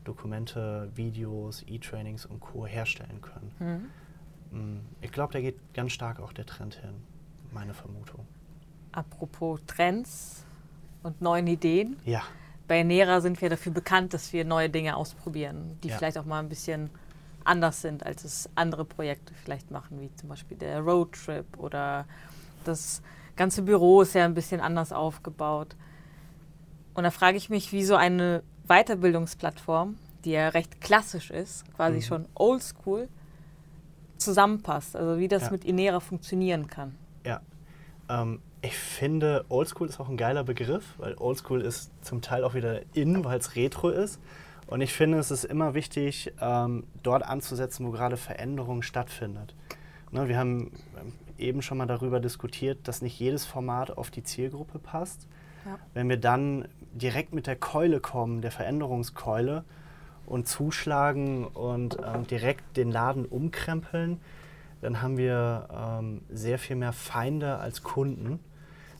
Dokumente, 0.04 0.92
Videos, 0.96 1.64
E-Trainings 1.68 2.26
und 2.26 2.40
Co. 2.40 2.66
herstellen 2.66 3.22
können. 3.22 3.90
Mhm. 4.52 4.60
Mm, 4.60 4.80
ich 5.02 5.12
glaube, 5.12 5.34
da 5.34 5.42
geht 5.42 5.74
ganz 5.74 5.94
stark 5.94 6.20
auch 6.20 6.34
der 6.34 6.46
Trend 6.46 6.76
hin, 6.76 6.94
meine 7.52 7.74
Vermutung. 7.74 8.28
Apropos 8.92 9.62
Trends 9.66 10.46
und 11.02 11.22
neuen 11.22 11.48
Ideen. 11.48 11.98
Ja 12.06 12.24
bei 12.74 12.82
Nera 12.82 13.22
sind 13.22 13.40
wir 13.40 13.52
dafür 13.52 13.72
bekannt, 13.72 14.16
dass 14.16 14.34
wir 14.34 14.46
neue 14.46 14.68
Dinge 14.68 14.96
ausprobieren, 14.96 15.78
die 15.84 15.90
ja. 15.90 15.98
vielleicht 15.98 16.18
auch 16.18 16.26
mal 16.26 16.40
ein 16.40 16.50
bisschen 16.50 16.90
anders 17.44 17.84
sind, 17.84 18.04
als 18.04 18.24
es 18.24 18.50
andere 18.56 18.84
Projekte 18.84 19.32
vielleicht 19.44 19.70
machen, 19.70 20.02
wie 20.02 20.10
zum 20.16 20.30
Beispiel 20.30 20.58
der 20.58 20.80
Roadtrip 20.80 21.46
oder 21.60 22.06
das 22.64 23.04
ganze 23.36 23.62
Büro 23.62 24.02
ist 24.02 24.16
ja 24.16 24.26
ein 24.26 24.34
bisschen 24.34 24.60
anders 24.60 24.92
aufgebaut. 24.92 25.76
Und 26.96 27.04
da 27.04 27.12
frage 27.12 27.38
ich 27.38 27.48
mich, 27.48 27.72
wie 27.74 27.84
so 27.84 27.96
eine 27.96 28.42
Weiterbildungsplattform, 28.68 30.00
die 30.26 30.32
ja 30.32 30.50
recht 30.50 30.82
klassisch 30.82 31.30
ist, 31.30 31.72
quasi 31.76 31.98
mhm. 31.98 32.02
schon 32.02 32.26
oldschool, 32.34 33.08
zusammenpasst. 34.18 34.96
Also 34.96 35.20
wie 35.20 35.28
das 35.28 35.44
ja. 35.44 35.52
mit 35.52 35.64
Inera 35.64 36.00
funktionieren 36.00 36.66
kann. 36.66 36.96
Ja. 37.24 37.40
Ähm, 38.10 38.42
ich 38.64 38.76
finde, 38.78 39.46
Oldschool 39.50 39.88
ist 39.88 40.00
auch 40.00 40.10
ein 40.10 40.18
geiler 40.18 40.44
Begriff, 40.44 40.96
weil 40.98 41.16
Oldschool 41.18 41.62
ist 41.62 41.92
zum 42.02 42.22
Teil 42.22 42.44
auch 42.44 42.54
wieder 42.54 42.82
in, 42.94 43.24
weil 43.24 43.38
es 43.38 43.56
Retro 43.56 43.90
ist. 43.90 44.20
Und 44.68 44.82
ich 44.82 44.94
finde, 44.94 45.20
es 45.20 45.30
ist 45.30 45.44
immer 45.44 45.74
wichtig, 45.74 46.34
ähm, 46.42 46.86
dort 47.04 47.24
anzusetzen, 47.24 47.86
wo 47.86 47.92
gerade 47.92 48.18
Veränderung 48.18 48.82
stattfindet. 48.82 49.54
Ne, 50.12 50.28
wir 50.28 50.38
haben 50.38 50.72
eben 51.38 51.62
schon 51.62 51.78
mal 51.78 51.86
darüber 51.86 52.20
diskutiert, 52.20 52.88
dass 52.88 53.02
nicht 53.02 53.20
jedes 53.20 53.46
Format 53.46 53.98
auf 53.98 54.10
die 54.10 54.24
Zielgruppe 54.24 54.80
passt. 54.80 55.28
Ja. 55.66 55.78
Wenn 55.94 56.10
wir 56.10 56.18
dann 56.18 56.68
direkt 56.94 57.34
mit 57.34 57.48
der 57.48 57.56
Keule 57.58 58.00
kommen, 58.00 58.42
der 58.42 58.52
Veränderungskeule, 58.52 59.66
und 60.26 60.48
zuschlagen 60.48 61.46
und 61.46 61.98
ähm, 62.04 62.26
direkt 62.28 62.78
den 62.78 62.92
Laden 62.92 63.26
umkrempeln, 63.26 64.20
dann 64.82 65.02
haben 65.02 65.18
wir 65.18 65.68
ähm, 65.72 66.22
sehr 66.30 66.60
viel 66.60 66.76
mehr 66.76 66.94
Feinde 66.94 67.58
als 67.58 67.84
Kunden. 67.84 68.40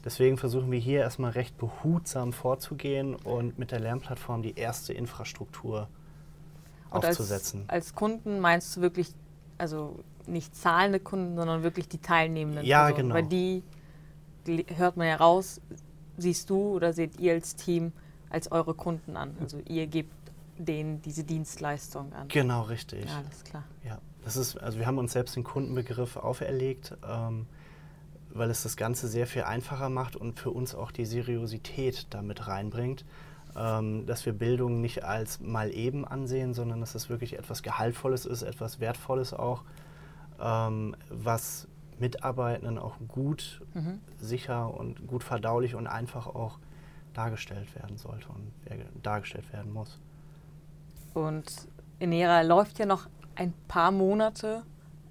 Deswegen 0.04 0.38
versuchen 0.38 0.70
wir 0.72 0.80
hier 0.80 1.00
erstmal 1.00 1.32
recht 1.32 1.58
behutsam 1.58 2.34
vorzugehen 2.34 3.16
und 3.16 3.58
mit 3.58 3.72
der 3.72 3.80
Lernplattform 3.80 4.42
die 4.42 4.56
erste 4.56 4.94
Infrastruktur 4.94 5.88
und 6.90 7.06
aufzusetzen. 7.06 7.62
Als, 7.68 7.88
als, 7.88 7.96
Kunden 7.96 8.40
meinst 8.40 8.76
du 8.76 8.82
wirklich, 8.82 9.14
also 9.58 10.00
nicht 10.28 10.56
zahlende 10.56 11.00
Kunden, 11.00 11.36
sondern 11.36 11.64
wirklich 11.64 11.88
die 11.88 12.00
Teilnehmenden? 12.00 12.66
Ja, 12.66 12.84
also, 12.86 12.98
genau. 12.98 13.16
Weil 13.16 13.28
die 13.28 13.64
hört 14.76 14.98
man 14.98 15.08
ja 15.08 15.16
raus, 15.16 15.62
siehst 16.18 16.50
du 16.50 16.76
oder 16.76 16.92
seht 16.92 17.20
ihr 17.20 17.34
als 17.34 17.56
Team 17.56 17.94
als 18.30 18.52
eure 18.52 18.74
Kunden 18.74 19.16
an. 19.16 19.38
Also 19.40 19.60
ihr 19.68 19.88
gebt 19.88 20.14
denen 20.58 21.02
diese 21.02 21.24
Dienstleistung 21.24 22.12
an. 22.14 22.28
Genau, 22.28 22.64
richtig. 22.64 23.06
Ja, 23.06 23.18
alles 23.18 23.44
klar. 23.44 23.64
Ja, 23.86 24.00
das 24.24 24.36
ist, 24.36 24.58
also 24.58 24.80
wir 24.80 24.86
haben 24.86 24.98
uns 24.98 25.14
selbst 25.14 25.36
den 25.36 25.44
Kundenbegriff 25.44 26.18
auferlegt. 26.18 26.98
Ähm, 27.08 27.48
weil 28.34 28.50
es 28.50 28.64
das 28.64 28.76
Ganze 28.78 29.08
sehr 29.08 29.28
viel 29.28 29.44
einfacher 29.44 29.90
macht 29.90 30.16
und 30.16 30.40
für 30.40 30.50
uns 30.50 30.74
auch 30.76 30.92
die 30.92 31.06
Seriosität 31.06 32.08
damit 32.10 32.48
reinbringt, 32.48 33.06
ähm, 33.56 34.06
dass 34.06 34.26
wir 34.26 34.34
Bildung 34.34 34.82
nicht 34.82 35.04
als 35.04 35.40
mal 35.40 35.72
eben 35.72 36.06
ansehen, 36.06 36.54
sondern 36.54 36.80
dass 36.80 36.96
es 36.96 37.10
wirklich 37.10 37.38
etwas 37.38 37.62
Gehaltvolles 37.62 38.26
ist, 38.26 38.42
etwas 38.42 38.80
Wertvolles 38.80 39.34
auch, 39.34 39.64
ähm, 40.42 40.96
was 41.10 41.68
Mitarbeitenden 42.00 42.80
auch 42.80 42.96
gut, 43.08 43.62
mhm. 43.76 44.00
sicher 44.18 44.74
und 44.74 45.08
gut 45.08 45.24
verdaulich 45.24 45.76
und 45.76 45.86
einfach 45.86 46.28
auch 46.28 46.58
dargestellt 47.14 47.76
werden 47.76 47.98
sollte 47.98 48.28
und 48.30 48.52
dargestellt 49.04 49.54
werden 49.54 49.72
muss. 49.72 50.00
Und 51.14 51.46
Inera 52.00 52.42
läuft 52.42 52.80
ja 52.80 52.88
noch 52.88 53.08
ein 53.36 53.54
paar 53.68 53.92
Monate 53.92 54.64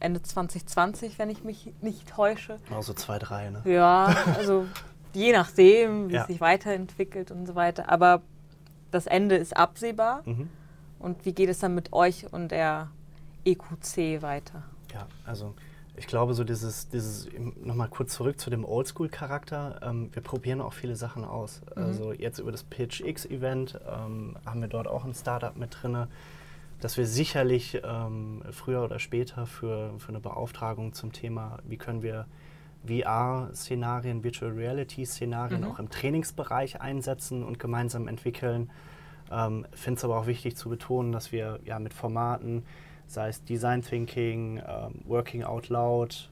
Ende 0.03 0.23
2020, 0.23 1.19
wenn 1.19 1.31
ich 1.31 1.45
mich 1.45 1.73
nicht 1.81 2.09
täusche. 2.09 2.59
Also 2.71 2.93
zwei, 2.93 3.19
drei, 3.19 3.51
ne? 3.51 3.63
Ja, 3.65 4.15
also 4.37 4.67
je 5.15 5.33
nachdem, 5.33 6.09
wie 6.09 6.15
ja. 6.15 6.23
es 6.23 6.27
sich 6.27 6.41
weiterentwickelt 6.41 7.31
und 7.31 7.47
so 7.47 7.55
weiter. 7.55 7.91
Aber 7.91 8.23
das 8.91 9.07
Ende 9.07 9.37
ist 9.37 9.57
absehbar. 9.57 10.23
Mhm. 10.25 10.49
Und 10.99 11.25
wie 11.25 11.33
geht 11.33 11.49
es 11.49 11.59
dann 11.59 11.75
mit 11.75 11.93
euch 11.93 12.33
und 12.33 12.51
der 12.53 12.91
EQC 13.45 14.23
weiter? 14.23 14.63
Ja, 14.93 15.07
also 15.25 15.55
ich 15.97 16.07
glaube, 16.07 16.35
so 16.35 16.45
dieses, 16.45 16.89
dieses 16.89 17.29
nochmal 17.63 17.89
kurz 17.89 18.15
zurück 18.15 18.41
zu 18.41 18.51
dem 18.51 18.65
Oldschool-Charakter. 18.65 19.81
Ähm, 19.83 20.11
wir 20.13 20.23
probieren 20.23 20.61
auch 20.61 20.73
viele 20.73 20.97
Sachen 20.97 21.25
aus. 21.25 21.61
Mhm. 21.77 21.83
Also 21.83 22.13
jetzt 22.13 22.39
über 22.39 22.53
das 22.53 22.63
Pitch 22.63 23.01
X-Event 23.01 23.79
ähm, 23.87 24.37
haben 24.47 24.61
wir 24.61 24.69
dort 24.69 24.87
auch 24.87 25.05
ein 25.05 25.15
Startup 25.15 25.57
mit 25.57 25.77
drin 25.83 26.07
dass 26.83 26.97
wir 26.97 27.07
sicherlich 27.07 27.81
ähm, 27.85 28.43
früher 28.51 28.83
oder 28.83 28.99
später 28.99 29.47
für, 29.47 29.95
für 29.99 30.09
eine 30.09 30.19
Beauftragung 30.19 30.93
zum 30.95 31.13
Thema, 31.13 31.61
wie 31.65 31.77
können 31.77 32.03
wir 32.03 32.27
VR-Szenarien, 32.85 34.25
Virtual 34.25 34.51
Reality-Szenarien 34.51 35.61
mhm. 35.61 35.69
auch 35.69 35.79
im 35.79 35.91
Trainingsbereich 35.91 36.81
einsetzen 36.81 37.45
und 37.45 37.61
gemeinsam 37.61 38.09
entwickeln. 38.09 38.69
Ähm, 39.31 39.65
Finde 39.71 39.99
es 39.99 40.05
aber 40.05 40.19
auch 40.19 40.27
wichtig 40.27 40.57
zu 40.57 40.69
betonen, 40.69 41.13
dass 41.13 41.31
wir 41.31 41.61
ja 41.65 41.79
mit 41.79 41.95
Formaten, 41.95 42.65
sei 43.07 43.29
es 43.29 43.45
Design 43.45 43.83
Thinking, 43.83 44.61
ähm, 44.67 45.03
Working 45.05 45.45
Out 45.45 45.69
Loud 45.69 46.31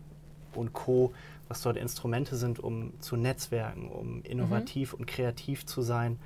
und 0.57 0.73
Co., 0.73 1.13
was 1.47 1.63
dort 1.63 1.77
Instrumente 1.77 2.35
sind, 2.35 2.59
um 2.59 2.93
zu 2.99 3.17
netzwerken, 3.17 3.89
um 3.89 4.23
innovativ 4.23 4.95
mhm. 4.95 5.01
und 5.01 5.07
kreativ 5.07 5.65
zu 5.65 5.81
sein, 5.81 6.19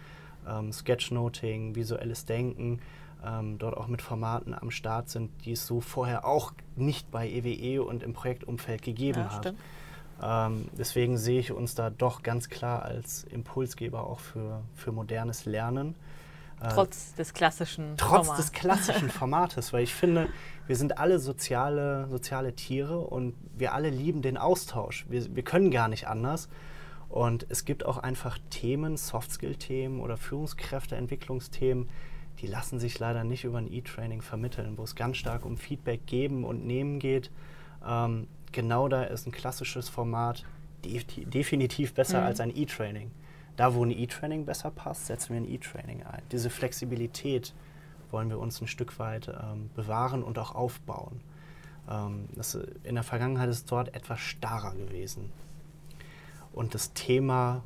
ähm, 0.49 0.73
Sketchnoting, 0.73 1.75
visuelles 1.75 2.25
Denken, 2.25 2.81
ähm, 3.25 3.59
dort 3.59 3.77
auch 3.77 3.87
mit 3.87 4.03
Formaten 4.03 4.55
am 4.55 4.71
Start 4.71 5.09
sind, 5.09 5.31
die 5.45 5.53
es 5.53 5.67
so 5.67 5.81
vorher 5.81 6.25
auch 6.25 6.53
nicht 6.77 7.11
bei 7.11 7.29
EWE 7.29 7.49
e 7.49 7.79
und 7.79 8.03
im 8.03 8.13
Projektumfeld 8.13 8.83
gegeben 8.83 9.21
ja, 9.21 9.33
hat. 9.33 9.55
Ähm, 10.23 10.69
deswegen 10.79 11.19
sehe 11.19 11.41
ich 11.41 11.53
uns 11.53 11.75
da 11.75 11.91
doch 11.91 12.23
ganz 12.23 12.49
klar 12.49 12.83
als 12.83 13.25
Impulsgeber 13.25 14.07
auch 14.07 14.21
für, 14.21 14.63
für 14.75 14.93
modernes 14.93 15.45
Lernen. 15.45 15.95
Äh, 16.61 16.69
trotz 16.69 17.15
des 17.15 17.33
klassischen 17.35 17.97
Trotz 17.97 18.27
Formats. 18.27 18.37
des 18.37 18.53
klassischen 18.53 19.11
Formates, 19.11 19.73
weil 19.73 19.83
ich 19.83 19.95
finde, 19.95 20.29
wir 20.67 20.77
sind 20.77 20.99
alle 20.99 21.19
soziale, 21.19 22.09
soziale 22.09 22.55
Tiere 22.55 22.99
und 22.99 23.35
wir 23.57 23.75
alle 23.75 23.91
lieben 23.91 24.23
den 24.23 24.37
Austausch. 24.37 25.05
Wir, 25.09 25.35
wir 25.35 25.43
können 25.43 25.71
gar 25.71 25.89
nicht 25.89 26.07
anders. 26.07 26.49
Und 27.09 27.47
es 27.49 27.65
gibt 27.65 27.87
auch 27.87 27.99
einfach 27.99 28.39
Themen, 28.51 28.97
Softskill-Themen 28.97 30.01
oder 30.01 30.17
Führungskräfteentwicklungsthemen, 30.17 31.89
die 32.41 32.47
lassen 32.47 32.79
sich 32.79 32.99
leider 32.99 33.25
nicht 33.25 33.45
über 33.45 33.59
ein 33.59 33.73
E-Training 33.73 34.23
vermitteln, 34.23 34.77
wo 34.77 34.83
es 34.83 34.95
ganz 34.95 35.17
stark 35.17 35.45
um 35.45 35.57
Feedback 35.57 36.07
geben 36.07 36.45
und 36.45 36.67
nehmen 36.67 36.99
geht. 36.99 37.31
Ähm, 37.87 38.27
genau 38.53 38.89
da 38.89 39.05
ist 39.05 39.27
ein 39.27 39.33
klassisches 39.33 39.89
Format 39.89 40.45
definitiv 40.85 41.95
besser 41.95 42.21
mhm. 42.21 42.27
als 42.27 42.41
ein 42.41 42.55
E-Training. 42.55 43.11
Da, 43.57 43.75
wo 43.75 43.85
ein 43.85 43.91
E-Training 43.91 44.47
besser 44.47 44.71
passt, 44.71 45.07
setzen 45.07 45.31
wir 45.31 45.41
ein 45.41 45.49
E-Training 45.49 46.03
ein. 46.03 46.23
Diese 46.33 46.51
Flexibilität 46.51 47.55
wollen 48.11 48.29
wir 48.29 48.39
uns 48.39 48.61
ein 48.61 48.67
Stück 48.67 48.99
weit 48.99 49.29
ähm, 49.29 49.71
bewahren 49.75 50.23
und 50.23 50.39
auch 50.39 50.55
aufbauen. 50.55 51.21
Ähm, 51.89 52.29
das, 52.35 52.59
in 52.83 52.95
der 52.95 53.05
Vergangenheit 53.05 53.49
ist 53.49 53.57
es 53.57 53.65
dort 53.65 53.95
etwas 53.95 54.21
starrer 54.21 54.75
gewesen. 54.75 55.31
Und 56.53 56.75
das 56.75 56.93
Thema, 56.95 57.63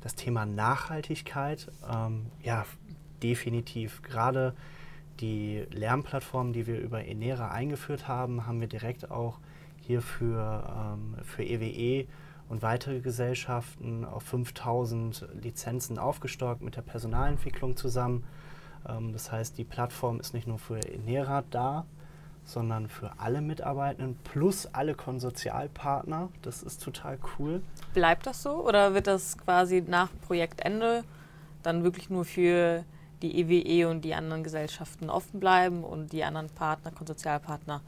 das 0.00 0.14
Thema 0.14 0.46
Nachhaltigkeit, 0.46 1.70
ähm, 1.90 2.26
ja, 2.42 2.64
definitiv. 3.22 4.02
Gerade 4.02 4.54
die 5.20 5.66
Lernplattform, 5.70 6.52
die 6.52 6.66
wir 6.66 6.80
über 6.80 7.04
Enera 7.04 7.50
eingeführt 7.50 8.08
haben, 8.08 8.46
haben 8.46 8.60
wir 8.60 8.68
direkt 8.68 9.10
auch 9.10 9.38
hier 9.80 10.02
für, 10.02 10.94
ähm, 10.94 11.16
für 11.24 11.44
EWE 11.44 12.06
und 12.48 12.62
weitere 12.62 13.00
Gesellschaften 13.00 14.04
auf 14.04 14.24
5000 14.24 15.28
Lizenzen 15.40 15.98
aufgestockt 15.98 16.62
mit 16.62 16.76
der 16.76 16.82
Personalentwicklung 16.82 17.76
zusammen. 17.76 18.24
Ähm, 18.88 19.12
das 19.12 19.30
heißt, 19.30 19.58
die 19.58 19.64
Plattform 19.64 20.20
ist 20.20 20.34
nicht 20.34 20.46
nur 20.46 20.58
für 20.58 20.78
Enera 20.78 21.44
da, 21.50 21.86
sondern 22.44 22.88
für 22.88 23.12
alle 23.18 23.40
Mitarbeitenden 23.40 24.16
plus 24.24 24.66
alle 24.66 24.94
Konsortialpartner. 24.94 26.28
Das 26.42 26.62
ist 26.62 26.82
total 26.82 27.18
cool. 27.38 27.62
Bleibt 27.94 28.26
das 28.26 28.42
so 28.42 28.66
oder 28.66 28.94
wird 28.94 29.06
das 29.06 29.38
quasi 29.38 29.82
nach 29.86 30.08
Projektende 30.26 31.04
dann 31.62 31.84
wirklich 31.84 32.10
nur 32.10 32.24
für 32.24 32.84
die 33.22 33.38
EWE 33.40 33.66
e 33.66 33.84
und 33.84 34.02
die 34.02 34.14
anderen 34.14 34.42
Gesellschaften 34.42 35.10
offen 35.10 35.40
bleiben 35.40 35.84
und 35.84 36.12
die 36.12 36.24
anderen 36.24 36.48
Partner, 36.48 36.90
Konsortialpartner, 36.90 37.82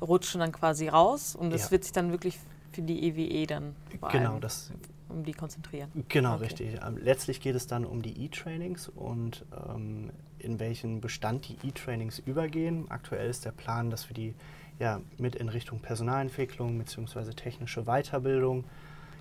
rutschen 0.00 0.40
dann 0.40 0.52
quasi 0.52 0.88
raus 0.88 1.34
und 1.34 1.52
es 1.52 1.66
ja. 1.66 1.70
wird 1.72 1.84
sich 1.84 1.92
dann 1.92 2.12
wirklich 2.12 2.38
für 2.72 2.82
die 2.82 3.08
EWE 3.08 3.22
e 3.22 3.46
dann 3.46 3.74
genau, 4.12 4.38
das, 4.38 4.70
um 5.08 5.24
die 5.24 5.32
konzentrieren. 5.32 5.90
Genau, 6.08 6.34
okay. 6.34 6.44
richtig. 6.44 6.80
Ähm, 6.86 6.98
letztlich 7.02 7.40
geht 7.40 7.56
es 7.56 7.66
dann 7.66 7.84
um 7.84 8.02
die 8.02 8.24
E-Trainings 8.24 8.88
und 8.88 9.44
ähm, 9.68 10.10
in 10.38 10.60
welchen 10.60 11.00
Bestand 11.00 11.48
die 11.48 11.56
E-Trainings 11.66 12.20
übergehen. 12.20 12.86
Aktuell 12.90 13.28
ist 13.28 13.44
der 13.44 13.52
Plan, 13.52 13.90
dass 13.90 14.08
wir 14.08 14.14
die 14.14 14.34
ja, 14.78 15.00
mit 15.18 15.34
in 15.34 15.48
Richtung 15.48 15.80
Personalentwicklung 15.80 16.78
bzw. 16.78 17.32
technische 17.32 17.84
Weiterbildung 17.84 18.64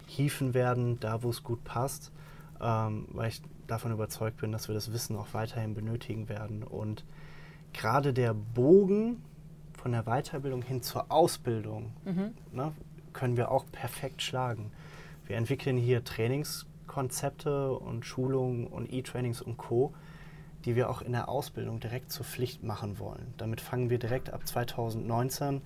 hieven 0.06 0.54
werden, 0.54 1.00
da 1.00 1.24
wo 1.24 1.30
es 1.30 1.44
gut 1.44 1.64
passt, 1.64 2.12
ähm, 2.62 3.08
weil 3.12 3.30
ich 3.30 3.42
davon 3.68 3.92
überzeugt 3.92 4.38
bin, 4.38 4.52
dass 4.52 4.68
wir 4.68 4.76
das 4.76 4.94
Wissen 4.94 5.16
auch 5.16 5.34
weiterhin 5.34 5.74
benötigen 5.74 6.30
werden. 6.30 6.64
Und 6.64 7.04
gerade 7.74 8.14
der 8.14 8.34
Bogen 8.34 9.24
von 9.74 9.92
der 9.92 10.04
Weiterbildung 10.04 10.62
hin 10.62 10.82
zur 10.82 11.12
Ausbildung 11.12 11.92
mhm. 12.06 12.34
ne, 12.52 12.74
können 13.14 13.38
wir 13.38 13.52
auch 13.52 13.66
perfekt 13.72 14.22
schlagen. 14.22 14.72
Wir 15.26 15.38
entwickeln 15.38 15.78
hier 15.78 16.04
Trainingskonzepte 16.04 17.72
und 17.72 18.06
Schulungen 18.06 18.68
und 18.68 18.92
E-Trainings 18.92 19.42
und 19.42 19.58
Co., 19.58 19.94
die 20.66 20.76
wir 20.76 20.90
auch 20.90 21.02
in 21.02 21.12
der 21.12 21.30
Ausbildung 21.30 21.80
direkt 21.80 22.12
zur 22.12 22.26
Pflicht 22.26 22.64
machen 22.64 23.00
wollen. 23.00 23.34
Damit 23.38 23.62
fangen 23.62 23.90
wir 23.90 24.00
direkt 24.00 24.34
ab 24.34 24.48
2019 24.48 25.62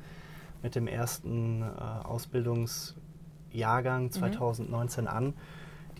mit 0.61 0.75
dem 0.75 0.87
ersten 0.87 1.61
äh, 1.61 1.65
Ausbildungsjahrgang 2.03 4.11
2019 4.11 5.05
mhm. 5.05 5.09
an. 5.09 5.33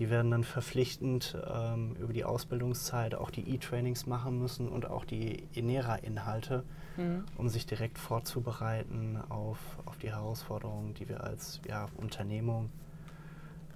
Die 0.01 0.09
werden 0.09 0.31
dann 0.31 0.43
verpflichtend 0.43 1.37
ähm, 1.47 1.95
über 1.99 2.11
die 2.11 2.23
Ausbildungszeit 2.25 3.13
auch 3.13 3.29
die 3.29 3.47
E-Trainings 3.53 4.07
machen 4.07 4.39
müssen 4.39 4.67
und 4.67 4.89
auch 4.89 5.05
die 5.05 5.47
Enera-Inhalte 5.53 6.63
mhm. 6.97 7.25
um 7.37 7.49
sich 7.49 7.67
direkt 7.67 7.99
vorzubereiten 7.99 9.19
auf, 9.29 9.59
auf 9.85 9.99
die 9.99 10.09
Herausforderungen, 10.09 10.95
die 10.95 11.07
wir 11.07 11.23
als 11.23 11.61
ja, 11.69 11.87
Unternehmung 11.97 12.71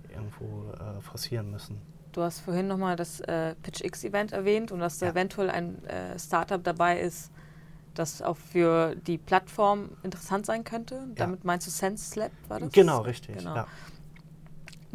irgendwo 0.09 0.71
äh, 0.71 0.99
forcieren 0.99 1.51
müssen. 1.51 1.79
Du 2.11 2.23
hast 2.23 2.39
vorhin 2.39 2.67
nochmal 2.67 2.95
das 2.95 3.19
äh, 3.19 3.53
PitchX-Event 3.61 4.31
erwähnt 4.31 4.71
und 4.71 4.79
dass 4.79 4.99
ja. 5.01 5.09
eventuell 5.09 5.51
ein 5.51 5.85
äh, 5.85 6.17
Startup 6.17 6.63
dabei 6.63 7.01
ist, 7.01 7.29
das 7.93 8.23
auch 8.23 8.37
für 8.37 8.95
die 8.95 9.19
Plattform 9.19 9.91
interessant 10.01 10.47
sein 10.47 10.63
könnte. 10.63 11.05
Damit 11.13 11.41
ja. 11.41 11.45
meinst 11.45 11.67
du 11.67 11.71
Sense 11.71 12.19
Lab, 12.19 12.31
war 12.47 12.59
das? 12.61 12.71
Genau, 12.71 13.01
richtig. 13.01 13.37
Genau. 13.37 13.57
Ja. 13.57 13.67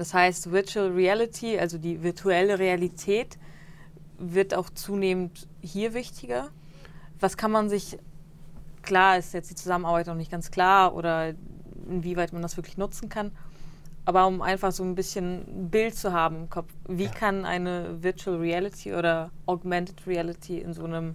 Das 0.00 0.14
heißt, 0.14 0.50
Virtual 0.50 0.90
Reality, 0.90 1.58
also 1.58 1.76
die 1.78 2.02
virtuelle 2.02 2.58
Realität, 2.58 3.38
wird 4.18 4.54
auch 4.54 4.70
zunehmend 4.70 5.46
hier 5.60 5.94
wichtiger. 5.94 6.48
Was 7.18 7.36
kann 7.36 7.50
man 7.50 7.68
sich 7.68 7.98
klar 8.82 9.18
ist 9.18 9.34
jetzt 9.34 9.50
die 9.50 9.54
Zusammenarbeit 9.54 10.06
noch 10.06 10.14
nicht 10.14 10.30
ganz 10.30 10.50
klar 10.50 10.94
oder 10.94 11.34
inwieweit 11.88 12.32
man 12.32 12.42
das 12.42 12.56
wirklich 12.56 12.78
nutzen 12.78 13.08
kann. 13.08 13.32
Aber 14.04 14.26
um 14.26 14.40
einfach 14.40 14.72
so 14.72 14.82
ein 14.82 14.94
bisschen 14.94 15.64
ein 15.64 15.70
Bild 15.70 15.94
zu 15.94 16.12
haben 16.12 16.36
im 16.36 16.50
Kopf, 16.50 16.72
wie 16.88 17.04
ja. 17.04 17.10
kann 17.10 17.44
eine 17.44 18.02
Virtual 18.02 18.38
Reality 18.38 18.94
oder 18.94 19.30
Augmented 19.46 20.06
Reality 20.06 20.58
in 20.58 20.72
so 20.72 20.84
einem 20.84 21.14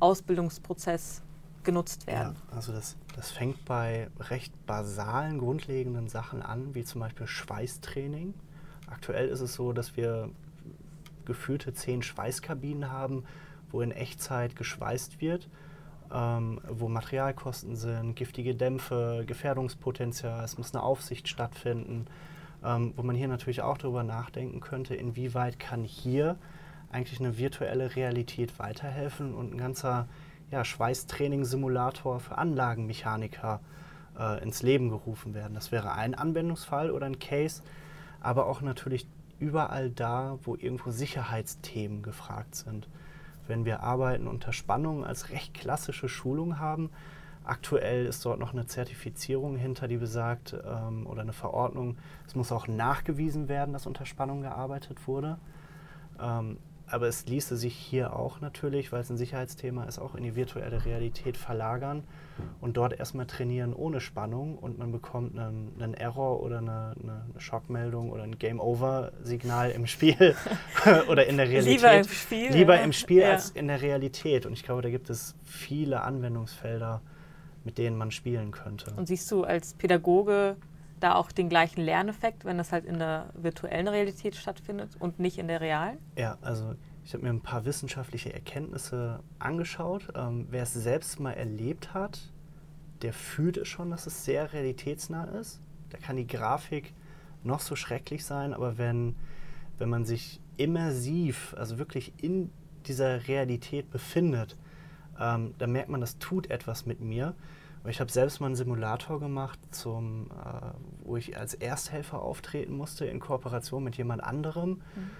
Ausbildungsprozess 0.00 1.22
genutzt 1.64 2.06
werden? 2.06 2.36
Ja, 2.50 2.56
also 2.56 2.72
das, 2.72 2.96
das 3.16 3.30
fängt 3.30 3.64
bei 3.64 4.08
recht 4.20 4.52
basalen, 4.66 5.38
grundlegenden 5.38 6.08
Sachen 6.08 6.42
an, 6.42 6.74
wie 6.74 6.84
zum 6.84 7.00
Beispiel 7.00 7.26
Schweißtraining. 7.26 8.34
Aktuell 8.88 9.28
ist 9.28 9.40
es 9.40 9.54
so, 9.54 9.72
dass 9.72 9.96
wir 9.96 10.30
geführte 11.24 11.74
zehn 11.74 12.02
Schweißkabinen 12.02 12.92
haben, 12.92 13.24
wo 13.70 13.80
in 13.80 13.90
Echtzeit 13.90 14.54
geschweißt 14.54 15.20
wird 15.20 15.48
ähm, 16.12 16.60
wo 16.68 16.88
Materialkosten 16.88 17.76
sind, 17.76 18.14
giftige 18.14 18.54
Dämpfe, 18.54 19.24
Gefährdungspotenzial, 19.26 20.44
es 20.44 20.58
muss 20.58 20.74
eine 20.74 20.82
Aufsicht 20.82 21.28
stattfinden, 21.28 22.06
ähm, 22.64 22.92
wo 22.96 23.02
man 23.02 23.16
hier 23.16 23.28
natürlich 23.28 23.62
auch 23.62 23.78
darüber 23.78 24.04
nachdenken 24.04 24.60
könnte, 24.60 24.94
inwieweit 24.94 25.58
kann 25.58 25.84
hier 25.84 26.36
eigentlich 26.90 27.20
eine 27.20 27.38
virtuelle 27.38 27.96
Realität 27.96 28.58
weiterhelfen 28.58 29.34
und 29.34 29.54
ein 29.54 29.58
ganzer 29.58 30.08
ja, 30.50 30.64
Schweißtraining-Simulator 30.64 32.20
für 32.20 32.38
Anlagenmechaniker 32.38 33.60
äh, 34.18 34.42
ins 34.42 34.62
Leben 34.62 34.88
gerufen 34.88 35.34
werden. 35.34 35.54
Das 35.54 35.72
wäre 35.72 35.92
ein 35.92 36.14
Anwendungsfall 36.14 36.90
oder 36.90 37.06
ein 37.06 37.18
Case, 37.18 37.62
aber 38.20 38.46
auch 38.46 38.60
natürlich 38.60 39.06
überall 39.38 39.90
da, 39.90 40.38
wo 40.42 40.54
irgendwo 40.54 40.90
Sicherheitsthemen 40.90 42.02
gefragt 42.02 42.54
sind 42.54 42.88
wenn 43.48 43.64
wir 43.64 43.82
Arbeiten 43.82 44.26
unter 44.26 44.52
Spannung 44.52 45.04
als 45.04 45.30
recht 45.30 45.54
klassische 45.54 46.08
Schulung 46.08 46.58
haben. 46.58 46.90
Aktuell 47.44 48.06
ist 48.06 48.24
dort 48.24 48.40
noch 48.40 48.52
eine 48.52 48.66
Zertifizierung 48.66 49.56
hinter, 49.56 49.86
die 49.86 49.98
besagt, 49.98 50.56
ähm, 50.66 51.06
oder 51.06 51.22
eine 51.22 51.32
Verordnung, 51.32 51.96
es 52.26 52.34
muss 52.34 52.50
auch 52.50 52.66
nachgewiesen 52.66 53.48
werden, 53.48 53.72
dass 53.72 53.86
unter 53.86 54.04
Spannung 54.04 54.42
gearbeitet 54.42 55.06
wurde. 55.06 55.38
Ähm, 56.20 56.58
aber 56.88 57.08
es 57.08 57.26
ließe 57.26 57.56
sich 57.56 57.74
hier 57.74 58.14
auch 58.14 58.40
natürlich, 58.40 58.92
weil 58.92 59.00
es 59.00 59.10
ein 59.10 59.16
Sicherheitsthema 59.16 59.84
ist, 59.84 59.98
auch 59.98 60.14
in 60.14 60.22
die 60.22 60.36
virtuelle 60.36 60.84
Realität 60.84 61.36
verlagern 61.36 62.04
und 62.60 62.76
dort 62.76 62.98
erstmal 62.98 63.26
trainieren 63.26 63.74
ohne 63.74 64.00
Spannung 64.00 64.56
und 64.58 64.78
man 64.78 64.92
bekommt 64.92 65.38
einen, 65.38 65.72
einen 65.80 65.94
Error 65.94 66.42
oder 66.42 66.58
eine, 66.58 66.94
eine, 67.02 67.24
Schockmeldung 67.38 68.10
oder 68.10 68.22
ein 68.22 68.38
Game-Over-Signal 68.38 69.70
im 69.70 69.86
Spiel 69.86 70.36
oder 71.08 71.26
in 71.26 71.36
der 71.36 71.48
Realität. 71.48 71.76
Lieber 71.76 71.92
im 71.92 72.08
Spiel. 72.08 72.52
Lieber 72.52 72.80
im 72.80 72.92
Spiel 72.92 73.22
ja. 73.22 73.32
als 73.32 73.50
in 73.50 73.68
der 73.68 73.82
Realität. 73.82 74.46
Und 74.46 74.52
ich 74.52 74.62
glaube, 74.62 74.82
da 74.82 74.90
gibt 74.90 75.10
es 75.10 75.34
viele 75.44 76.02
Anwendungsfelder, 76.02 77.00
mit 77.64 77.78
denen 77.78 77.96
man 77.96 78.10
spielen 78.10 78.52
könnte. 78.52 78.92
Und 78.96 79.08
siehst 79.08 79.30
du 79.30 79.44
als 79.44 79.74
Pädagoge 79.74 80.56
da 81.00 81.14
auch 81.14 81.30
den 81.30 81.48
gleichen 81.48 81.82
Lerneffekt, 81.82 82.44
wenn 82.44 82.58
das 82.58 82.72
halt 82.72 82.84
in 82.84 82.98
der 82.98 83.30
virtuellen 83.34 83.88
Realität 83.88 84.34
stattfindet 84.36 84.96
und 84.98 85.18
nicht 85.18 85.38
in 85.38 85.48
der 85.48 85.60
realen? 85.60 85.98
Ja, 86.16 86.38
also 86.40 86.74
ich 87.04 87.12
habe 87.14 87.22
mir 87.22 87.30
ein 87.30 87.40
paar 87.40 87.64
wissenschaftliche 87.64 88.32
Erkenntnisse 88.32 89.20
angeschaut. 89.38 90.08
Ähm, 90.14 90.46
wer 90.50 90.62
es 90.62 90.72
selbst 90.72 91.20
mal 91.20 91.32
erlebt 91.32 91.94
hat, 91.94 92.32
der 93.02 93.12
fühlt 93.12 93.56
es 93.58 93.68
schon, 93.68 93.90
dass 93.90 94.06
es 94.06 94.24
sehr 94.24 94.52
realitätsnah 94.52 95.24
ist. 95.24 95.60
Da 95.90 95.98
kann 95.98 96.16
die 96.16 96.26
Grafik 96.26 96.94
noch 97.44 97.60
so 97.60 97.76
schrecklich 97.76 98.24
sein, 98.24 98.52
aber 98.52 98.78
wenn, 98.78 99.14
wenn 99.78 99.88
man 99.88 100.04
sich 100.04 100.40
immersiv, 100.56 101.54
also 101.56 101.78
wirklich 101.78 102.12
in 102.20 102.50
dieser 102.86 103.28
Realität 103.28 103.90
befindet, 103.90 104.56
ähm, 105.20 105.54
dann 105.58 105.72
merkt 105.72 105.88
man, 105.88 106.00
das 106.00 106.18
tut 106.18 106.50
etwas 106.50 106.86
mit 106.86 107.00
mir. 107.00 107.34
Ich 107.88 108.00
habe 108.00 108.10
selbst 108.10 108.40
mal 108.40 108.46
einen 108.46 108.56
Simulator 108.56 109.20
gemacht, 109.20 109.58
zum, 109.70 110.26
äh, 110.30 110.60
wo 111.04 111.16
ich 111.16 111.36
als 111.38 111.54
Ersthelfer 111.54 112.20
auftreten 112.20 112.76
musste 112.76 113.06
in 113.06 113.20
Kooperation 113.20 113.84
mit 113.84 113.96
jemand 113.96 114.22
anderem, 114.22 114.70
mhm. 114.70 115.10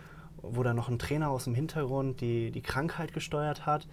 wo 0.43 0.63
dann 0.63 0.77
noch 0.77 0.89
ein 0.89 0.99
Trainer 0.99 1.31
aus 1.31 1.45
dem 1.45 1.55
Hintergrund 1.55 2.21
die, 2.21 2.51
die 2.51 2.63
Krankheit 2.63 3.13
gesteuert 3.13 3.67
hat. 3.67 3.87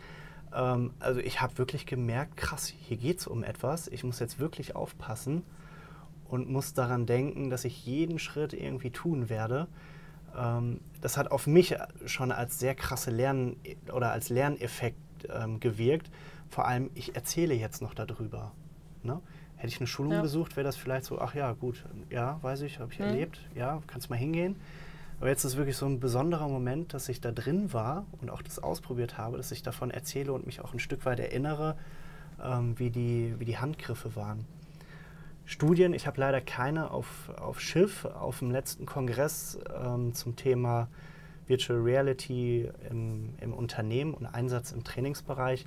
Ähm, 0.53 0.91
also 0.99 1.19
ich 1.19 1.41
habe 1.41 1.57
wirklich 1.57 1.85
gemerkt, 1.85 2.37
krass, 2.37 2.67
hier 2.67 2.97
geht 2.97 3.19
es 3.19 3.27
um 3.27 3.43
etwas. 3.43 3.87
Ich 3.87 4.03
muss 4.03 4.19
jetzt 4.19 4.39
wirklich 4.39 4.75
aufpassen 4.75 5.43
und 6.27 6.49
muss 6.49 6.73
daran 6.73 7.05
denken, 7.05 7.49
dass 7.49 7.65
ich 7.65 7.85
jeden 7.85 8.17
Schritt 8.17 8.53
irgendwie 8.53 8.89
tun 8.89 9.29
werde. 9.29 9.67
Ähm, 10.35 10.79
das 11.01 11.17
hat 11.17 11.31
auf 11.31 11.47
mich 11.47 11.75
schon 12.05 12.31
als 12.31 12.59
sehr 12.59 12.75
krasse 12.75 13.11
Lern- 13.11 13.55
oder 13.93 14.11
als 14.11 14.29
Lerneffekt 14.29 14.97
ähm, 15.29 15.59
gewirkt. 15.59 16.09
Vor 16.49 16.67
allem, 16.67 16.89
ich 16.95 17.15
erzähle 17.15 17.53
jetzt 17.53 17.81
noch 17.81 17.93
darüber. 17.93 18.51
Ne? 19.03 19.21
Hätte 19.55 19.67
ich 19.67 19.79
eine 19.79 19.87
Schulung 19.87 20.13
ja. 20.13 20.21
besucht, 20.21 20.55
wäre 20.55 20.65
das 20.65 20.75
vielleicht 20.75 21.05
so, 21.05 21.19
ach 21.19 21.35
ja, 21.35 21.53
gut, 21.53 21.85
ja, 22.09 22.37
weiß 22.41 22.61
ich, 22.61 22.79
habe 22.79 22.91
ich 22.91 22.99
mhm. 22.99 23.05
erlebt, 23.05 23.39
ja, 23.55 23.81
kannst 23.87 24.09
mal 24.09 24.17
hingehen. 24.17 24.55
Aber 25.19 25.29
jetzt 25.29 25.45
ist 25.45 25.55
wirklich 25.55 25.77
so 25.77 25.85
ein 25.85 25.99
besonderer 25.99 26.49
Moment, 26.49 26.93
dass 26.93 27.07
ich 27.07 27.21
da 27.21 27.31
drin 27.31 27.71
war 27.71 28.05
und 28.21 28.29
auch 28.29 28.41
das 28.41 28.59
ausprobiert 28.59 29.17
habe, 29.17 29.37
dass 29.37 29.51
ich 29.51 29.63
davon 29.63 29.89
erzähle 29.89 30.33
und 30.33 30.45
mich 30.45 30.59
auch 30.59 30.73
ein 30.73 30.79
Stück 30.79 31.05
weit 31.05 31.19
erinnere, 31.19 31.77
ähm, 32.43 32.77
wie, 32.77 32.89
die, 32.89 33.35
wie 33.37 33.45
die 33.45 33.57
Handgriffe 33.57 34.15
waren. 34.15 34.45
Studien, 35.45 35.93
ich 35.93 36.07
habe 36.07 36.19
leider 36.19 36.41
keine 36.41 36.91
auf, 36.91 37.29
auf 37.37 37.59
Schiff, 37.59 38.05
auf 38.05 38.39
dem 38.39 38.51
letzten 38.51 38.85
Kongress 38.85 39.59
ähm, 39.81 40.13
zum 40.13 40.35
Thema 40.35 40.87
Virtual 41.47 41.79
Reality 41.79 42.69
im, 42.89 43.35
im 43.41 43.53
Unternehmen 43.53 44.13
und 44.13 44.25
Einsatz 44.25 44.71
im 44.71 44.83
Trainingsbereich 44.83 45.65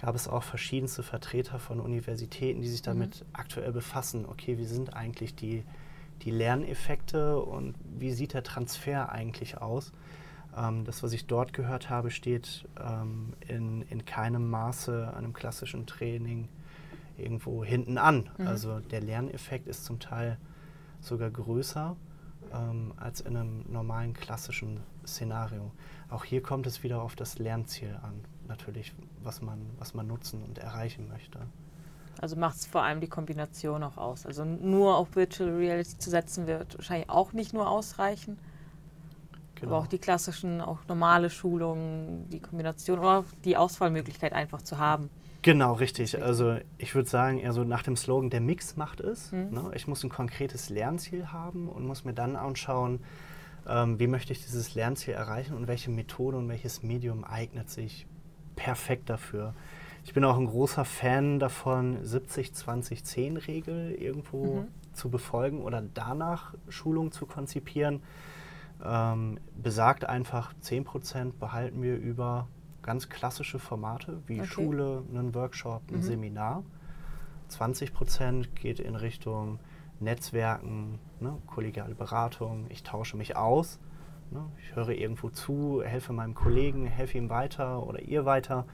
gab 0.00 0.14
es 0.14 0.28
auch 0.28 0.42
verschiedenste 0.42 1.02
Vertreter 1.02 1.58
von 1.58 1.80
Universitäten, 1.80 2.60
die 2.60 2.68
sich 2.68 2.82
damit 2.82 3.20
mhm. 3.20 3.26
aktuell 3.32 3.72
befassen. 3.72 4.26
Okay, 4.26 4.58
wie 4.58 4.64
sind 4.64 4.94
eigentlich 4.94 5.34
die, 5.34 5.64
die 6.22 6.30
Lerneffekte 6.30 7.38
und 7.38 7.74
wie 7.98 8.12
sieht 8.12 8.34
der 8.34 8.42
Transfer 8.42 9.10
eigentlich 9.10 9.58
aus? 9.58 9.92
Ähm, 10.56 10.84
das, 10.84 11.02
was 11.02 11.12
ich 11.12 11.26
dort 11.26 11.52
gehört 11.52 11.90
habe, 11.90 12.10
steht 12.10 12.66
ähm, 12.80 13.34
in, 13.46 13.82
in 13.82 14.04
keinem 14.04 14.48
Maße 14.48 15.12
einem 15.16 15.32
klassischen 15.32 15.86
Training 15.86 16.48
irgendwo 17.16 17.64
hinten 17.64 17.98
an. 17.98 18.30
Mhm. 18.38 18.46
Also 18.46 18.80
der 18.80 19.00
Lerneffekt 19.00 19.68
ist 19.68 19.84
zum 19.84 20.00
Teil 20.00 20.38
sogar 21.00 21.30
größer 21.30 21.96
ähm, 22.52 22.92
als 22.96 23.20
in 23.20 23.36
einem 23.36 23.64
normalen 23.68 24.14
klassischen 24.14 24.80
Szenario. 25.06 25.72
Auch 26.08 26.24
hier 26.24 26.42
kommt 26.42 26.66
es 26.66 26.82
wieder 26.82 27.02
auf 27.02 27.16
das 27.16 27.38
Lernziel 27.38 27.98
an, 28.02 28.24
natürlich, 28.50 28.92
was 29.22 29.40
man, 29.40 29.58
was 29.78 29.94
man 29.94 30.06
nutzen 30.06 30.42
und 30.42 30.58
erreichen 30.58 31.08
möchte. 31.08 31.38
Also 32.20 32.36
macht 32.36 32.56
es 32.56 32.66
vor 32.66 32.82
allem 32.82 33.00
die 33.00 33.08
Kombination 33.08 33.82
auch 33.82 33.96
aus. 33.96 34.26
Also 34.26 34.44
nur 34.44 34.96
auf 34.96 35.16
Virtual 35.16 35.48
Reality 35.48 35.96
zu 35.96 36.10
setzen 36.10 36.46
wird 36.46 36.76
wahrscheinlich 36.76 37.08
auch 37.08 37.32
nicht 37.32 37.54
nur 37.54 37.70
ausreichen. 37.70 38.38
Genau. 39.54 39.72
Aber 39.72 39.80
auch 39.80 39.86
die 39.86 39.98
klassischen, 39.98 40.60
auch 40.60 40.80
normale 40.88 41.30
Schulungen, 41.30 42.28
die 42.28 42.40
Kombination 42.40 42.98
oder 42.98 43.24
die 43.44 43.56
Auswahlmöglichkeit 43.56 44.32
einfach 44.34 44.60
zu 44.60 44.78
haben. 44.78 45.08
Genau, 45.42 45.72
richtig. 45.72 46.22
Also 46.22 46.58
ich 46.76 46.94
würde 46.94 47.08
sagen, 47.08 47.38
eher 47.38 47.54
so 47.54 47.64
nach 47.64 47.82
dem 47.82 47.96
Slogan, 47.96 48.28
der 48.28 48.42
Mix 48.42 48.76
macht 48.76 49.00
es. 49.00 49.32
Mhm. 49.32 49.50
Ne? 49.50 49.70
Ich 49.74 49.86
muss 49.86 50.04
ein 50.04 50.10
konkretes 50.10 50.68
Lernziel 50.68 51.28
haben 51.28 51.68
und 51.68 51.86
muss 51.86 52.04
mir 52.04 52.12
dann 52.12 52.36
anschauen, 52.36 53.00
ähm, 53.66 53.98
wie 53.98 54.06
möchte 54.06 54.32
ich 54.32 54.42
dieses 54.42 54.74
Lernziel 54.74 55.14
erreichen 55.14 55.54
und 55.54 55.66
welche 55.68 55.90
Methode 55.90 56.36
und 56.36 56.48
welches 56.48 56.82
Medium 56.82 57.24
eignet 57.24 57.70
sich 57.70 58.06
perfekt 58.60 59.08
dafür. 59.08 59.54
Ich 60.04 60.12
bin 60.12 60.22
auch 60.24 60.36
ein 60.36 60.46
großer 60.46 60.84
Fan 60.84 61.38
davon, 61.38 62.02
70-20-10-Regel 62.04 63.92
irgendwo 63.92 64.62
mhm. 64.62 64.68
zu 64.92 65.08
befolgen 65.08 65.62
oder 65.62 65.82
danach 65.82 66.54
Schulung 66.68 67.10
zu 67.10 67.24
konzipieren. 67.26 68.02
Ähm, 68.84 69.38
besagt 69.56 70.04
einfach, 70.04 70.52
10% 70.62 71.32
behalten 71.38 71.82
wir 71.82 71.96
über 71.96 72.48
ganz 72.82 73.08
klassische 73.08 73.58
Formate 73.58 74.22
wie 74.26 74.40
okay. 74.40 74.48
Schule, 74.48 75.04
einen 75.10 75.34
Workshop, 75.34 75.82
ein 75.90 75.96
mhm. 75.96 76.02
Seminar. 76.02 76.62
20 77.48 77.94
Prozent 77.94 78.54
geht 78.56 78.78
in 78.78 78.94
Richtung 78.94 79.58
Netzwerken, 80.00 80.98
ne, 81.18 81.36
kollegiale 81.46 81.94
Beratung. 81.94 82.66
Ich 82.68 82.82
tausche 82.82 83.16
mich 83.16 83.36
aus. 83.36 83.78
Ne, 84.30 84.46
ich 84.62 84.76
höre 84.76 84.90
irgendwo 84.90 85.30
zu, 85.30 85.82
helfe 85.82 86.12
meinem 86.12 86.34
Kollegen, 86.34 86.86
helfe 86.86 87.18
ihm 87.18 87.30
weiter 87.30 87.86
oder 87.86 88.00
ihr 88.00 88.24
weiter. 88.24 88.66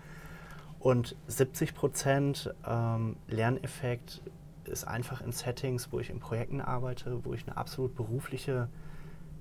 Und 0.78 1.16
70 1.26 1.74
Prozent 1.74 2.54
ähm, 2.66 3.16
Lerneffekt 3.26 4.22
ist 4.64 4.84
einfach 4.84 5.20
in 5.20 5.32
Settings, 5.32 5.92
wo 5.92 6.00
ich 6.00 6.10
in 6.10 6.20
Projekten 6.20 6.60
arbeite, 6.60 7.24
wo 7.24 7.32
ich 7.32 7.46
eine 7.46 7.56
absolut 7.56 7.94
berufliche 7.94 8.68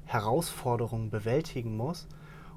Herausforderung 0.05 1.09
bewältigen 1.09 1.75
muss 1.75 2.07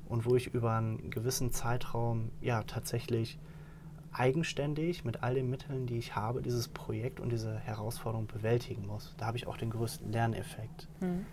und 0.08 0.24
wo 0.24 0.36
ich 0.36 0.54
über 0.54 0.72
einen 0.76 1.10
gewissen 1.10 1.50
Zeitraum 1.50 2.30
ja 2.40 2.62
tatsächlich 2.62 3.38
eigenständig 4.12 5.04
mit 5.04 5.22
all 5.22 5.34
den 5.34 5.50
Mitteln, 5.50 5.86
die 5.86 5.98
ich 5.98 6.16
habe, 6.16 6.42
dieses 6.42 6.68
Projekt 6.68 7.20
und 7.20 7.30
diese 7.30 7.58
Herausforderung 7.58 8.26
bewältigen 8.26 8.86
muss. 8.86 9.14
Da 9.18 9.26
habe 9.26 9.36
ich 9.36 9.46
auch 9.46 9.56
den 9.56 9.70
größten 9.70 10.10
Lerneffekt. 10.12 10.88
Mhm. 11.00 11.26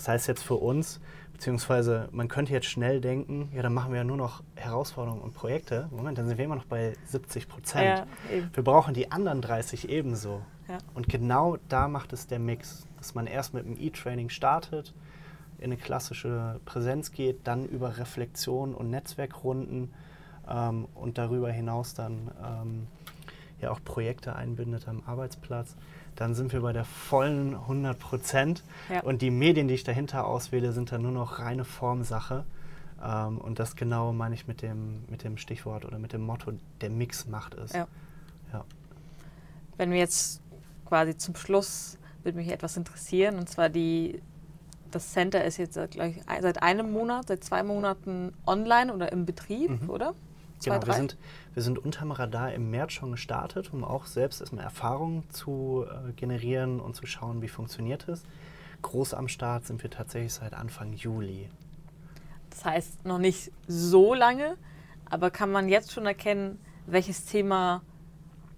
Das 0.00 0.08
heißt 0.08 0.28
jetzt 0.28 0.42
für 0.42 0.54
uns, 0.54 0.98
beziehungsweise 1.34 2.08
man 2.10 2.28
könnte 2.28 2.54
jetzt 2.54 2.64
schnell 2.64 3.02
denken, 3.02 3.50
ja, 3.54 3.60
dann 3.60 3.74
machen 3.74 3.92
wir 3.92 3.98
ja 3.98 4.04
nur 4.04 4.16
noch 4.16 4.42
Herausforderungen 4.56 5.20
und 5.20 5.34
Projekte. 5.34 5.90
Moment, 5.90 6.16
dann 6.16 6.26
sind 6.26 6.38
wir 6.38 6.46
immer 6.46 6.56
noch 6.56 6.64
bei 6.64 6.94
70 7.04 7.46
Prozent. 7.48 7.84
Ja, 7.84 8.06
wir 8.54 8.64
brauchen 8.64 8.94
die 8.94 9.12
anderen 9.12 9.42
30 9.42 9.90
ebenso. 9.90 10.40
Ja. 10.68 10.78
Und 10.94 11.10
genau 11.10 11.58
da 11.68 11.86
macht 11.86 12.14
es 12.14 12.26
der 12.26 12.38
Mix, 12.38 12.86
dass 12.96 13.14
man 13.14 13.26
erst 13.26 13.52
mit 13.52 13.66
dem 13.66 13.76
E-Training 13.78 14.30
startet, 14.30 14.94
in 15.58 15.64
eine 15.64 15.76
klassische 15.76 16.60
Präsenz 16.64 17.12
geht, 17.12 17.40
dann 17.46 17.66
über 17.66 17.98
Reflexion 17.98 18.74
und 18.74 18.88
Netzwerkrunden 18.88 19.92
ähm, 20.48 20.88
und 20.94 21.18
darüber 21.18 21.52
hinaus 21.52 21.92
dann 21.92 22.30
ähm, 22.42 22.86
ja 23.60 23.70
auch 23.70 23.82
Projekte 23.84 24.36
einbindet 24.36 24.88
am 24.88 25.02
Arbeitsplatz, 25.06 25.76
dann 26.16 26.34
sind 26.34 26.52
wir 26.52 26.60
bei 26.60 26.72
der 26.72 26.84
vollen 26.84 27.54
100 27.54 27.98
Prozent. 27.98 28.62
Ja. 28.88 29.00
Und 29.02 29.22
die 29.22 29.30
Medien, 29.30 29.68
die 29.68 29.74
ich 29.74 29.84
dahinter 29.84 30.26
auswähle, 30.26 30.72
sind 30.72 30.92
dann 30.92 31.02
nur 31.02 31.12
noch 31.12 31.38
reine 31.38 31.64
Formsache. 31.64 32.44
Ähm, 33.02 33.38
und 33.38 33.58
das 33.58 33.76
genau 33.76 34.12
meine 34.12 34.34
ich 34.34 34.46
mit 34.46 34.62
dem, 34.62 35.04
mit 35.08 35.24
dem 35.24 35.36
Stichwort 35.36 35.84
oder 35.84 35.98
mit 35.98 36.12
dem 36.12 36.22
Motto, 36.22 36.52
der 36.80 36.90
Mix 36.90 37.26
macht 37.26 37.54
es. 37.54 37.72
Ja. 37.72 37.86
ja. 38.52 38.64
Wenn 39.76 39.90
wir 39.90 39.98
jetzt 39.98 40.42
quasi 40.86 41.16
zum 41.16 41.36
Schluss, 41.36 41.98
würde 42.22 42.36
mich 42.36 42.48
etwas 42.48 42.76
interessieren, 42.76 43.36
und 43.36 43.48
zwar 43.48 43.68
die 43.68 44.20
das 44.90 45.12
Center 45.12 45.44
ist 45.44 45.56
jetzt 45.56 45.74
seit, 45.74 45.94
seit 45.94 46.62
einem 46.62 46.92
Monat, 46.92 47.28
seit 47.28 47.44
zwei 47.44 47.62
Monaten 47.62 48.32
online 48.46 48.92
oder 48.92 49.12
im 49.12 49.24
Betrieb, 49.24 49.82
mhm. 49.82 49.90
oder? 49.90 50.14
Zwei, 50.60 50.74
genau, 50.74 50.86
wir 50.86 50.94
sind, 50.94 51.16
wir 51.54 51.62
sind 51.62 51.78
unterm 51.78 52.12
Radar 52.12 52.52
im 52.52 52.70
März 52.70 52.92
schon 52.92 53.12
gestartet, 53.12 53.72
um 53.72 53.82
auch 53.82 54.06
selbst 54.06 54.40
erstmal 54.40 54.64
Erfahrungen 54.64 55.28
zu 55.30 55.86
äh, 55.88 56.12
generieren 56.12 56.80
und 56.80 56.94
zu 56.94 57.06
schauen, 57.06 57.40
wie 57.40 57.48
funktioniert 57.48 58.08
es. 58.08 58.22
Groß 58.82 59.14
am 59.14 59.28
Start 59.28 59.66
sind 59.66 59.82
wir 59.82 59.90
tatsächlich 59.90 60.34
seit 60.34 60.52
Anfang 60.52 60.92
Juli. 60.92 61.48
Das 62.50 62.64
heißt 62.64 63.04
noch 63.06 63.18
nicht 63.18 63.52
so 63.66 64.12
lange, 64.12 64.56
aber 65.08 65.30
kann 65.30 65.50
man 65.50 65.68
jetzt 65.68 65.92
schon 65.92 66.06
erkennen, 66.06 66.58
welches 66.86 67.24
Thema 67.24 67.82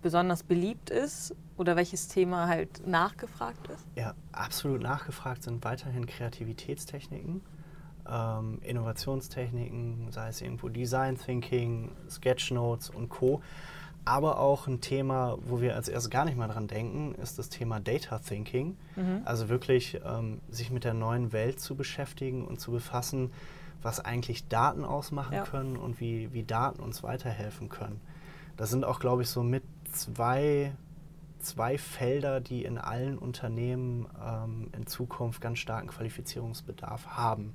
besonders 0.02 0.42
beliebt 0.42 0.90
ist 0.90 1.34
oder 1.56 1.76
welches 1.76 2.08
Thema 2.08 2.48
halt 2.48 2.84
nachgefragt 2.86 3.68
ist? 3.68 3.86
Ja, 3.94 4.14
absolut 4.32 4.82
nachgefragt 4.82 5.44
sind 5.44 5.62
weiterhin 5.64 6.06
Kreativitätstechniken, 6.06 7.42
ähm, 8.10 8.58
Innovationstechniken, 8.62 10.10
sei 10.10 10.28
es 10.28 10.40
irgendwo 10.40 10.68
Design 10.68 11.16
Thinking, 11.18 11.90
Sketchnotes 12.08 12.90
und 12.90 13.08
Co. 13.08 13.42
Aber 14.04 14.40
auch 14.40 14.66
ein 14.66 14.80
Thema, 14.80 15.38
wo 15.44 15.60
wir 15.60 15.76
als 15.76 15.88
erstes 15.88 16.10
gar 16.10 16.24
nicht 16.24 16.36
mal 16.36 16.48
dran 16.48 16.66
denken, 16.66 17.14
ist 17.22 17.38
das 17.38 17.48
Thema 17.48 17.78
Data 17.78 18.18
Thinking. 18.18 18.76
Mhm. 18.96 19.22
Also 19.24 19.48
wirklich 19.48 20.00
ähm, 20.04 20.40
sich 20.50 20.70
mit 20.70 20.82
der 20.82 20.94
neuen 20.94 21.32
Welt 21.32 21.60
zu 21.60 21.76
beschäftigen 21.76 22.44
und 22.44 22.60
zu 22.60 22.72
befassen, 22.72 23.30
was 23.80 24.00
eigentlich 24.00 24.48
Daten 24.48 24.84
ausmachen 24.84 25.34
ja. 25.34 25.44
können 25.44 25.76
und 25.76 26.00
wie, 26.00 26.32
wie 26.32 26.42
Daten 26.42 26.82
uns 26.82 27.02
weiterhelfen 27.02 27.68
können. 27.68 28.00
Das 28.56 28.70
sind 28.70 28.84
auch, 28.84 28.98
glaube 28.98 29.22
ich, 29.22 29.28
so 29.28 29.42
mit 29.42 29.62
zwei 29.92 30.72
zwei 31.42 31.76
Felder, 31.76 32.40
die 32.40 32.64
in 32.64 32.78
allen 32.78 33.18
Unternehmen 33.18 34.06
ähm, 34.24 34.70
in 34.76 34.86
Zukunft 34.86 35.40
ganz 35.40 35.58
starken 35.58 35.88
Qualifizierungsbedarf 35.88 37.08
haben. 37.08 37.54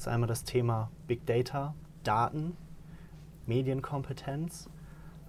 Das 0.00 0.06
ist 0.06 0.14
einmal 0.14 0.28
das 0.28 0.44
Thema 0.44 0.90
Big 1.06 1.26
Data, 1.26 1.74
Daten, 2.04 2.56
Medienkompetenz 3.44 4.70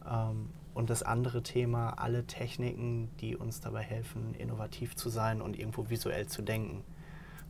ähm, 0.09 0.47
und 0.73 0.89
das 0.89 1.03
andere 1.03 1.43
Thema 1.43 1.99
alle 1.99 2.25
Techniken, 2.25 3.09
die 3.19 3.35
uns 3.35 3.59
dabei 3.59 3.81
helfen, 3.81 4.33
innovativ 4.33 4.95
zu 4.95 5.09
sein 5.09 5.41
und 5.41 5.59
irgendwo 5.59 5.89
visuell 5.89 6.27
zu 6.27 6.41
denken. 6.41 6.85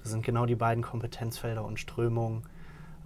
Das 0.01 0.12
sind 0.12 0.25
genau 0.25 0.47
die 0.47 0.55
beiden 0.55 0.84
Kompetenzfelder 0.84 1.63
und 1.63 1.79
Strömungen, 1.79 2.41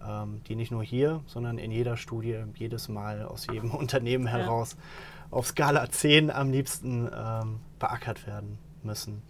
ähm, 0.01 0.41
die 0.47 0.55
nicht 0.55 0.71
nur 0.71 0.81
hier, 0.81 1.19
sondern 1.25 1.57
in 1.57 1.71
jeder 1.71 1.97
Studie 1.97 2.41
jedes 2.55 2.87
Mal 2.87 3.25
aus 3.25 3.47
jedem 3.51 3.71
Unternehmen 3.75 4.27
heraus 4.27 4.77
ja. 4.77 5.37
auf 5.37 5.47
Skala 5.47 5.89
10 5.89 6.31
am 6.31 6.51
liebsten 6.51 7.09
ähm, 7.13 7.59
beackert 7.79 8.25
werden 8.25 8.59
müssen. 8.81 9.21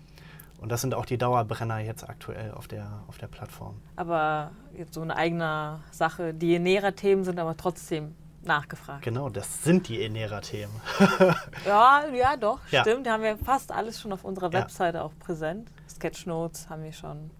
Und 0.59 0.69
das 0.71 0.81
sind 0.81 0.95
auch 0.95 1.05
die 1.05 1.17
Dauerbrenner 1.17 1.79
jetzt 1.79 2.07
aktuell 2.07 2.51
auf 2.51 2.67
der, 2.67 3.03
auf 3.07 3.17
der 3.17 3.27
Plattform. 3.27 3.75
Aber 3.95 4.51
jetzt 4.77 4.93
so 4.93 5.01
eine 5.01 5.15
eigene 5.15 5.79
Sache. 5.91 6.33
Die 6.33 6.55
Enera-Themen 6.55 7.23
sind 7.23 7.39
aber 7.39 7.55
trotzdem 7.57 8.15
nachgefragt. 8.43 9.03
Genau, 9.03 9.29
das 9.29 9.63
sind 9.63 9.87
die 9.87 10.03
Enera-Themen. 10.03 10.73
ja, 11.65 12.05
ja, 12.13 12.37
doch, 12.37 12.59
ja. 12.71 12.81
stimmt. 12.81 13.05
Da 13.05 13.13
haben 13.13 13.23
wir 13.23 13.37
fast 13.37 13.71
alles 13.71 13.99
schon 13.99 14.13
auf 14.13 14.23
unserer 14.23 14.53
Webseite 14.53 14.99
ja. 14.99 15.03
auch 15.03 15.13
präsent. 15.19 15.69
Sketchnotes 15.89 16.69
haben 16.69 16.83
wir 16.83 16.93
schon. 16.93 17.31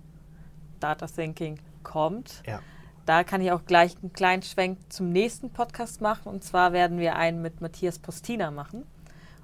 Data 0.80 1.08
Thinking 1.08 1.60
kommt. 1.84 2.43
Ja 2.45 2.60
da 3.06 3.23
kann 3.23 3.41
ich 3.41 3.51
auch 3.51 3.65
gleich 3.65 3.95
einen 4.01 4.13
kleinen 4.13 4.41
Schwenk 4.41 4.80
zum 4.89 5.12
nächsten 5.12 5.51
Podcast 5.51 6.01
machen. 6.01 6.28
Und 6.28 6.43
zwar 6.43 6.73
werden 6.73 6.97
wir 6.97 7.15
einen 7.15 7.41
mit 7.41 7.62
Matthias 7.62 7.99
Postina 7.99 8.51
machen. 8.51 8.86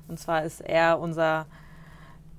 Und 0.07 0.19
zwar 0.19 0.43
ist 0.43 0.62
er 0.62 0.99
unser 0.99 1.45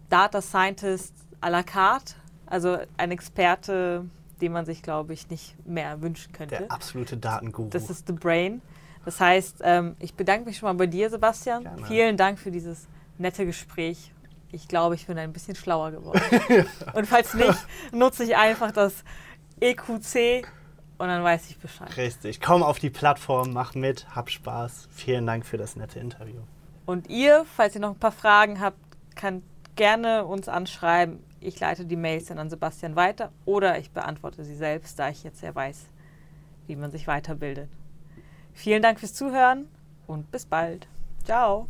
Data 0.09 0.42
Scientist 0.42 1.14
à 1.42 1.50
la 1.50 1.62
carte, 1.62 2.14
also 2.46 2.78
ein 2.96 3.11
Experte, 3.11 4.05
den 4.40 4.52
man 4.52 4.64
sich, 4.64 4.83
glaube 4.83 5.12
ich, 5.12 5.28
nicht 5.28 5.55
mehr 5.66 6.00
wünschen 6.00 6.33
könnte. 6.33 6.57
Der 6.57 6.72
absolute 6.72 7.16
Datenguru. 7.16 7.68
Das 7.68 7.90
ist 7.90 8.07
The 8.07 8.12
Brain. 8.12 8.62
Das 9.05 9.20
heißt, 9.20 9.61
ähm, 9.62 9.96
ich 9.98 10.14
bedanke 10.14 10.46
mich 10.46 10.59
schon 10.59 10.68
mal 10.68 10.74
bei 10.74 10.87
dir, 10.87 11.11
Sebastian. 11.11 11.64
Gerne. 11.64 11.87
Vielen 11.87 12.16
Dank 12.16 12.38
für 12.38 12.50
dieses 12.50 12.87
nette 13.18 13.44
Gespräch. 13.44 14.12
Ich 14.52 14.68
glaube, 14.68 14.94
ich 14.94 15.07
bin 15.07 15.18
ein 15.18 15.33
bisschen 15.33 15.57
schlauer 15.57 15.90
geworden. 15.90 16.20
Und 16.94 17.07
falls 17.07 17.35
nicht, 17.35 17.59
nutze 17.92 18.24
ich 18.24 18.37
einfach 18.37 18.70
das 18.70 19.02
EQC 19.61 20.46
und 20.98 21.09
dann 21.09 21.24
weiß 21.24 21.50
ich 21.50 21.59
Bescheid. 21.59 21.96
Richtig. 21.96 22.40
Komm 22.40 22.62
auf 22.62 22.78
die 22.78 22.90
Plattform, 22.90 23.52
mach 23.52 23.74
mit, 23.74 24.14
hab 24.14 24.31
Spaß. 24.31 24.88
Vielen 24.90 25.26
Dank 25.26 25.46
für 25.46 25.57
das 25.57 25.74
nette 25.74 25.98
Interview. 25.98 26.40
Und 26.85 27.09
ihr, 27.09 27.44
falls 27.57 27.74
ihr 27.74 27.81
noch 27.81 27.90
ein 27.90 27.98
paar 27.98 28.12
Fragen 28.12 28.61
habt, 28.61 28.78
könnt 29.16 29.42
gerne 29.77 30.25
uns 30.25 30.49
anschreiben. 30.49 31.21
Ich 31.41 31.59
leite 31.59 31.85
die 31.85 31.97
Mails 31.97 32.27
dann 32.27 32.39
an 32.39 32.51
Sebastian 32.51 32.97
weiter 32.97 33.33
oder 33.45 33.79
ich 33.79 33.91
beantworte 33.91 34.45
sie 34.45 34.57
selbst, 34.57 34.99
da 34.99 35.09
ich 35.09 35.25
jetzt 35.25 35.43
ja 35.43 35.55
weiß, 35.55 35.87
wie 36.67 36.77
man 36.77 36.91
sich 36.91 37.07
weiterbildet. 37.07 37.69
Vielen 38.53 38.83
Dank 38.83 39.01
fürs 39.01 39.15
Zuhören 39.15 39.69
und 40.07 40.31
bis 40.31 40.47
bald. 40.47 40.87
Ciao. 41.25 41.69